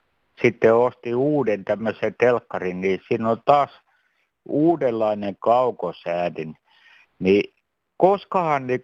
sitten 0.42 0.76
osti 0.76 1.16
uuden 1.16 1.66
tämmöisen 1.66 2.16
telkkarin, 2.20 2.82
niin 2.82 3.00
siinä 3.08 3.30
on 3.30 3.42
taas 3.46 3.82
uudenlainen 4.46 5.36
kaukosäädin. 5.40 6.56
Niin 7.20 7.54
koskahan 7.98 8.68
niin 8.68 8.82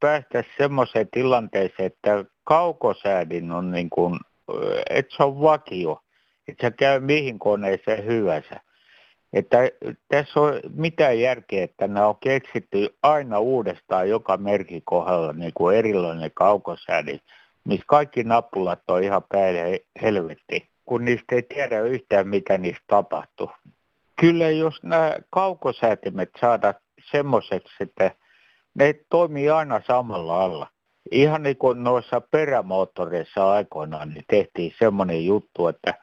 päästä 0.00 0.44
semmoiseen 0.58 1.08
tilanteeseen, 1.12 1.86
että 1.86 2.24
kaukosäädin 2.44 3.52
on 3.52 3.70
niin 3.70 3.90
kuin, 3.90 4.20
että 4.90 5.16
se 5.16 5.22
on 5.22 5.40
vakio, 5.40 6.00
että 6.48 6.66
se 6.66 6.70
käy 6.70 7.00
mihin 7.00 7.38
koneeseen 7.38 8.06
hyvänsä. 8.06 8.60
Että 9.32 9.58
tässä 10.08 10.40
on 10.40 10.60
mitään 10.74 11.20
järkeä, 11.20 11.64
että 11.64 11.88
nämä 11.88 12.06
on 12.06 12.16
keksitty 12.20 12.96
aina 13.02 13.38
uudestaan 13.38 14.08
joka 14.08 14.36
merkin 14.36 14.82
kohdalla 14.84 15.32
niin 15.32 15.52
kuin 15.54 15.76
erilainen 15.76 16.30
kaukosäädin, 16.34 17.20
missä 17.64 17.84
kaikki 17.86 18.24
nappulat 18.24 18.80
on 18.88 19.02
ihan 19.02 19.22
päälle 19.28 19.80
helvetti, 20.02 20.68
kun 20.84 21.04
niistä 21.04 21.34
ei 21.34 21.42
tiedä 21.42 21.80
yhtään, 21.80 22.28
mitä 22.28 22.58
niistä 22.58 22.84
tapahtuu. 22.86 23.50
Kyllä 24.20 24.50
jos 24.50 24.82
nämä 24.82 25.16
kaukosäätimet 25.30 26.30
saada 26.40 26.74
semmoiseksi, 27.10 27.74
että 27.80 28.10
ne 28.74 28.94
toimii 29.10 29.50
aina 29.50 29.80
samalla 29.86 30.44
alla. 30.44 30.66
Ihan 31.10 31.42
niin 31.42 31.56
kuin 31.56 31.84
noissa 31.84 32.20
perämoottoreissa 32.20 33.50
aikoinaan 33.50 34.08
niin 34.08 34.24
tehtiin 34.28 34.74
semmoinen 34.78 35.26
juttu, 35.26 35.68
että 35.68 35.94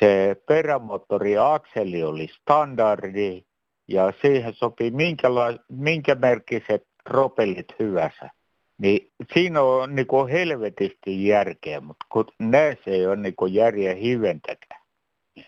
se 0.00 0.36
perämoottori 0.46 1.38
akseli 1.38 2.02
oli 2.02 2.28
standardi 2.40 3.44
ja 3.88 4.12
siihen 4.22 4.54
sopii 4.54 4.90
minkäla- 4.90 5.58
minkä 5.68 6.14
merkiset 6.14 6.86
propellit 7.04 7.74
hyvänsä. 7.78 8.30
Niin 8.78 9.10
siinä 9.34 9.62
on 9.62 9.94
niin 9.94 10.06
kuin 10.06 10.28
helvetisti 10.28 11.26
järkeä, 11.26 11.80
mutta 11.80 12.06
kun 12.08 12.26
näissä 12.38 12.90
ei 12.90 13.06
ole 13.06 13.16
niin 13.16 13.36
kuin 13.36 13.54
järjen 13.54 13.96
hiventäkään. 13.96 14.82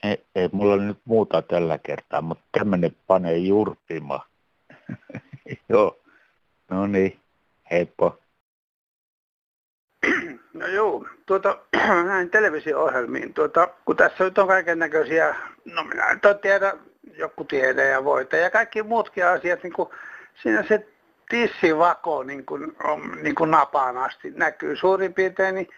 Ei, 0.03 0.25
ei 0.35 0.49
mulla 0.53 0.77
nyt 0.77 0.99
muuta 1.05 1.43
tällä 1.43 1.79
kertaa, 1.79 2.23
mutta 2.23 2.45
tämmöinen 2.59 2.97
panee 3.07 3.37
jurppimaan. 3.37 4.29
Joo, 5.69 5.99
no 6.71 6.87
niin, 6.87 7.21
heippo. 7.71 8.19
No 10.55 10.67
joo, 10.67 11.07
tuota, 11.27 11.59
näin 12.07 12.31
televisio-ohjelmiin. 12.31 13.35
Tuota, 13.35 13.69
kun 13.85 13.97
tässä 13.97 14.25
nyt 14.25 14.39
on 14.39 14.49
kaiken 14.49 14.79
näköisiä, 14.79 15.35
no 15.65 15.85
minä 15.85 16.07
en 16.07 16.21
tiedä, 16.43 16.75
joku 17.17 17.45
tiede 17.45 17.89
ja 17.89 18.05
voita 18.05 18.37
ja 18.37 18.51
kaikki 18.51 18.83
muutkin 18.83 19.27
asiat, 19.27 19.63
niin 19.63 19.73
kuin 19.73 19.89
siinä 20.43 20.65
se 20.69 20.87
tissivako 21.29 22.23
niin 22.23 22.47
kuin, 22.47 22.77
on, 22.85 23.19
niin 23.23 23.35
kuin 23.35 23.51
napaan 23.51 23.99
asti 23.99 24.31
näkyy 24.31 24.77
suurin 24.77 25.15
piirtein, 25.15 25.55
niin 25.55 25.69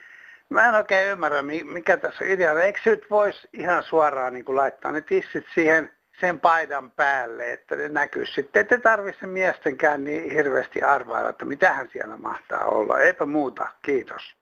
mä 0.49 0.69
en 0.69 0.75
oikein 0.75 1.09
ymmärrä, 1.09 1.43
mikä 1.65 1.97
tässä 1.97 2.25
on 2.25 2.31
ideana. 2.31 2.63
Eikö 2.63 2.81
nyt 2.85 3.07
voisi 3.11 3.49
ihan 3.53 3.83
suoraan 3.83 4.33
niin 4.35 4.45
kuin 4.45 4.57
laittaa 4.57 4.93
ne 4.93 5.01
tissit 5.01 5.45
siihen 5.55 5.91
sen 6.21 6.41
paidan 6.41 6.91
päälle, 6.91 7.53
että 7.53 7.77
ne 7.77 7.89
näkyy 7.89 8.27
sitten. 8.27 8.61
Ette 8.61 8.79
tarvitse 8.79 9.27
miestenkään 9.27 10.05
niin 10.05 10.31
hirveästi 10.31 10.83
arvailla, 10.83 11.31
että 11.31 11.45
mitähän 11.45 11.89
siellä 11.93 12.17
mahtaa 12.17 12.65
olla. 12.65 13.01
Eipä 13.01 13.27
muuta. 13.27 13.69
Kiitos. 13.83 14.37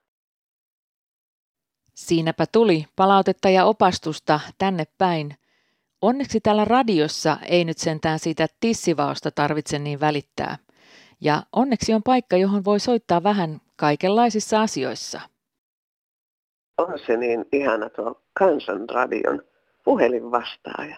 Siinäpä 1.94 2.44
tuli 2.52 2.85
palautetta 2.96 3.48
ja 3.48 3.64
opastusta 3.64 4.40
tänne 4.59 4.85
päin. 4.98 5.35
Onneksi 6.02 6.40
täällä 6.40 6.64
radiossa 6.64 7.37
ei 7.48 7.64
nyt 7.64 7.78
sentään 7.78 8.18
siitä 8.18 8.46
tissivaosta 8.61 9.30
tarvitse 9.30 9.78
niin 9.78 10.00
välittää. 10.00 10.59
Ja 11.20 11.42
onneksi 11.52 11.94
on 11.94 12.02
paikka, 12.02 12.37
johon 12.37 12.64
voi 12.64 12.80
soittaa 12.80 13.22
vähän 13.22 13.61
kaikenlaisissa 13.76 14.62
asioissa. 14.62 15.20
On 16.78 16.98
se 17.07 17.16
niin 17.16 17.44
ihana 17.52 17.90
tuo 17.90 18.22
kansanradion 18.33 19.42
puhelinvastaaja. 19.85 20.96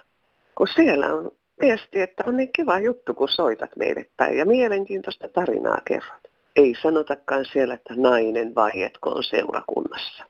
Kun 0.54 0.68
siellä 0.74 1.06
on 1.06 1.30
viesti, 1.61 2.00
että 2.00 2.24
on 2.26 2.37
niin 2.37 2.52
kiva 2.56 2.78
juttu, 2.78 3.14
kun 3.14 3.28
soitat 3.28 3.76
meille 3.76 4.11
päin 4.16 4.38
ja 4.38 4.46
mielenkiintoista 4.46 5.28
tarinaa 5.28 5.80
kerrot. 5.85 6.22
Ei 6.56 6.74
sanotakaan 6.82 7.44
siellä, 7.52 7.74
että 7.74 7.94
nainen 7.96 8.54
vaietkoon 8.54 9.24
seurakunnassa. 9.24 10.24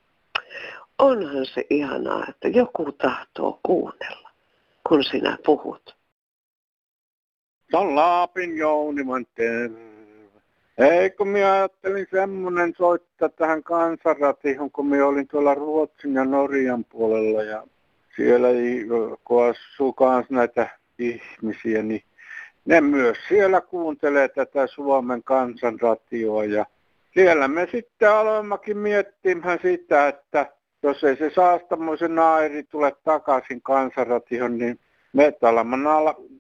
Onhan 0.99 1.47
se 1.47 1.65
ihanaa, 1.71 2.25
että 2.29 2.49
joku 2.49 2.93
tahtoo 2.93 3.61
kuunnella, 3.63 4.31
kun 4.89 5.05
sinä 5.05 5.39
puhut. 5.47 5.97
Laapin 7.73 8.57
Jouniman 8.57 9.27
terve. 9.35 9.97
Ei, 10.79 11.11
kun 11.11 11.29
minä 11.29 11.53
ajattelin 11.53 12.07
semmoinen 12.11 12.75
soittaa 12.79 13.29
tähän 13.29 13.63
kansanratihon, 13.63 14.71
kun 14.71 14.87
minä 14.87 15.07
olin 15.07 15.29
tuolla 15.29 15.55
Ruotsin 15.55 16.15
ja 16.15 16.25
Norjan 16.25 16.85
puolella 16.85 17.43
ja 17.43 17.67
siellä 18.17 18.49
kun 19.25 19.45
asuu 19.45 19.93
kanssa 19.93 20.35
näitä 20.35 20.69
ihmisiä, 20.99 21.83
niin 21.83 22.03
ne 22.65 22.81
myös 22.81 23.19
siellä 23.29 23.61
kuuntelee 23.61 24.29
tätä 24.29 24.67
Suomen 24.67 25.23
kansanratioa 25.23 26.45
ja 26.45 26.67
siellä 27.15 27.49
me 27.49 27.69
sitten 27.73 28.11
aloimmekin 28.11 28.79
miettimään 28.79 29.59
sitä, 29.63 30.09
että 30.09 30.53
jos 30.83 31.05
ei 31.05 31.17
se 31.17 31.31
saastamoisen 31.35 32.15
nairi 32.15 32.63
tule 32.63 32.93
takaisin 33.05 33.63
kansanratioon, 33.63 34.59
niin 34.59 34.81
me 35.13 35.33
alamme 35.43 35.77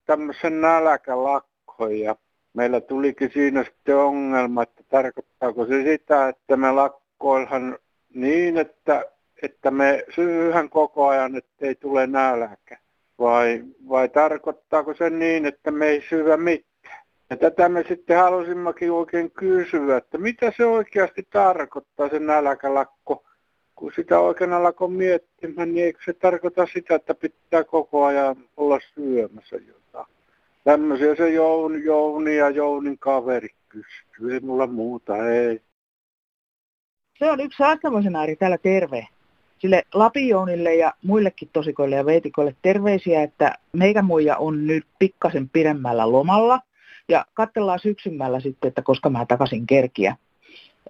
tämmöisen 0.07 0.61
nälkälakkoon 0.61 1.99
ja 1.99 2.16
meillä 2.55 2.81
tulikin 2.81 3.31
siinä 3.33 3.64
sitten 3.64 3.96
ongelma, 3.96 4.62
että 4.62 4.83
tarkoittaako 4.88 5.66
se 5.66 5.83
sitä, 5.83 6.29
että 6.29 6.57
me 6.57 6.72
lakkoilhan 6.72 7.79
niin, 8.14 8.59
että, 8.59 9.05
että 9.42 9.70
me 9.70 10.05
syyhän 10.14 10.70
koko 10.70 11.09
ajan, 11.09 11.37
ettei 11.37 11.75
tule 11.75 12.07
nälkä. 12.07 12.79
Vai, 13.18 13.64
vai 13.88 14.09
tarkoittaako 14.09 14.94
se 14.94 15.11
niin, 15.11 15.46
että 15.46 15.70
me 15.70 15.87
ei 15.87 16.05
syvä 16.09 16.37
mitään? 16.37 17.05
Ja 17.31 17.37
tätä 17.37 17.68
me 17.68 17.85
sitten 17.88 18.18
halusimmekin 18.18 18.92
oikein 18.92 19.31
kysyä, 19.31 19.96
että 19.96 20.18
mitä 20.18 20.53
se 20.57 20.64
oikeasti 20.64 21.29
tarkoittaa 21.31 22.09
se 22.09 22.18
nälkälakko. 22.18 23.25
Kun 23.76 23.92
sitä 23.96 24.20
oikein 24.20 24.52
alkoi 24.52 24.90
miettimään, 24.90 25.74
niin 25.74 25.84
eikö 25.84 25.98
se 26.04 26.12
tarkoita 26.12 26.66
sitä, 26.66 26.94
että 26.94 27.14
pitää 27.14 27.64
koko 27.64 28.04
ajan 28.04 28.36
olla 28.56 28.78
syömässä 28.94 29.56
jotain? 29.56 30.06
Tämmöisiä 30.64 31.14
se 31.14 31.30
Jouni, 31.30 31.84
Jouni 31.84 32.36
ja 32.36 32.50
Jounin 32.50 32.98
kaveri 32.98 33.48
kysyy. 33.68 34.34
Ei 34.34 34.40
mulla 34.40 34.66
muuta, 34.66 35.28
ei. 35.28 35.60
Se 37.18 37.30
on 37.30 37.40
yksi 37.40 37.56
saastamoisen 37.56 38.16
Ari 38.16 38.36
täällä 38.36 38.58
terve. 38.58 39.08
Sille 39.58 39.82
Lapijounille 39.94 40.74
ja 40.74 40.92
muillekin 41.04 41.48
tosikoille 41.52 41.96
ja 41.96 42.06
veitikoille 42.06 42.56
terveisiä, 42.62 43.22
että 43.22 43.54
meikä 43.72 44.02
muija 44.02 44.36
on 44.36 44.66
nyt 44.66 44.86
pikkasen 44.98 45.48
pidemmällä 45.48 46.12
lomalla. 46.12 46.60
Ja 47.08 47.24
katsellaan 47.34 47.78
syksymällä 47.78 48.40
sitten, 48.40 48.68
että 48.68 48.82
koska 48.82 49.10
mä 49.10 49.26
takaisin 49.26 49.66
kerkiä. 49.66 50.16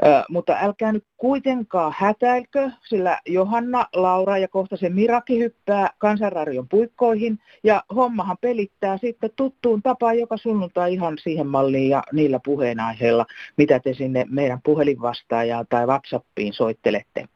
Ö, 0.05 0.25
mutta 0.29 0.57
älkää 0.61 0.93
nyt 0.93 1.05
kuitenkaan 1.17 1.95
hätäilkö, 1.97 2.71
sillä 2.89 3.19
Johanna, 3.27 3.87
Laura 3.95 4.39
ja 4.39 4.49
kohta 4.49 4.77
se 4.77 4.89
Miraki 4.89 5.39
hyppää 5.39 5.91
kansanradion 5.99 6.69
puikkoihin 6.69 7.39
ja 7.65 7.83
hommahan 7.95 8.37
pelittää 8.41 8.99
sitten 8.99 9.31
tuttuun 9.37 9.83
tapaan 9.83 10.19
joka 10.19 10.37
sunnuntai 10.37 10.93
ihan 10.93 11.19
siihen 11.23 11.47
malliin 11.47 11.89
ja 11.89 12.03
niillä 12.13 12.41
puheenaiheilla, 12.45 13.27
mitä 13.57 13.81
te 13.81 13.95
sinne 13.95 14.27
meidän 14.29 14.61
puhelinvastaajaan 14.65 15.67
tai 15.69 15.87
WhatsAppiin 15.87 16.53
soittelette. 16.53 17.29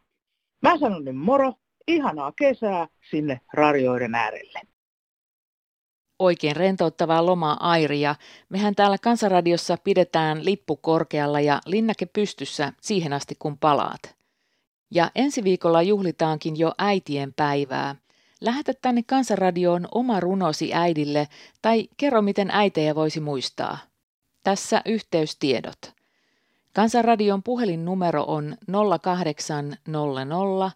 Mä 0.63 0.79
sanon 0.79 1.05
nyt 1.05 1.17
moro, 1.17 1.53
ihanaa 1.89 2.33
kesää 2.39 2.87
sinne 3.11 3.41
radioiden 3.53 4.15
äärelle 4.15 4.61
oikein 6.21 6.57
rentouttavaa 6.57 7.27
lomaa 7.27 7.71
Airi 7.71 8.01
ja 8.01 8.15
mehän 8.49 8.75
täällä 8.75 8.99
Kansanradiossa 8.99 9.77
pidetään 9.85 10.45
lippu 10.45 10.77
korkealla 10.77 11.41
ja 11.41 11.61
linnake 11.67 12.07
pystyssä 12.07 12.73
siihen 12.81 13.13
asti 13.13 13.37
kun 13.39 13.59
palaat. 13.59 14.17
Ja 14.91 15.11
ensi 15.15 15.45
viikolla 15.45 15.83
juhlitaankin 15.83 16.59
jo 16.59 16.73
äitien 16.79 17.35
päivää. 17.35 17.97
Lähetä 18.41 18.73
tänne 18.83 19.03
Kansanradioon 19.07 19.89
oma 19.95 20.21
runosi 20.21 20.75
äidille 20.75 21.29
tai 21.63 21.89
kerro, 21.97 22.23
miten 22.23 22.51
äitejä 22.51 22.95
voisi 22.95 23.21
muistaa. 23.21 23.79
Tässä 24.43 24.83
yhteystiedot. 24.87 25.93
Kansanradion 26.75 27.43
puhelinnumero 27.43 28.25
on 28.27 28.57
0800 29.03 30.71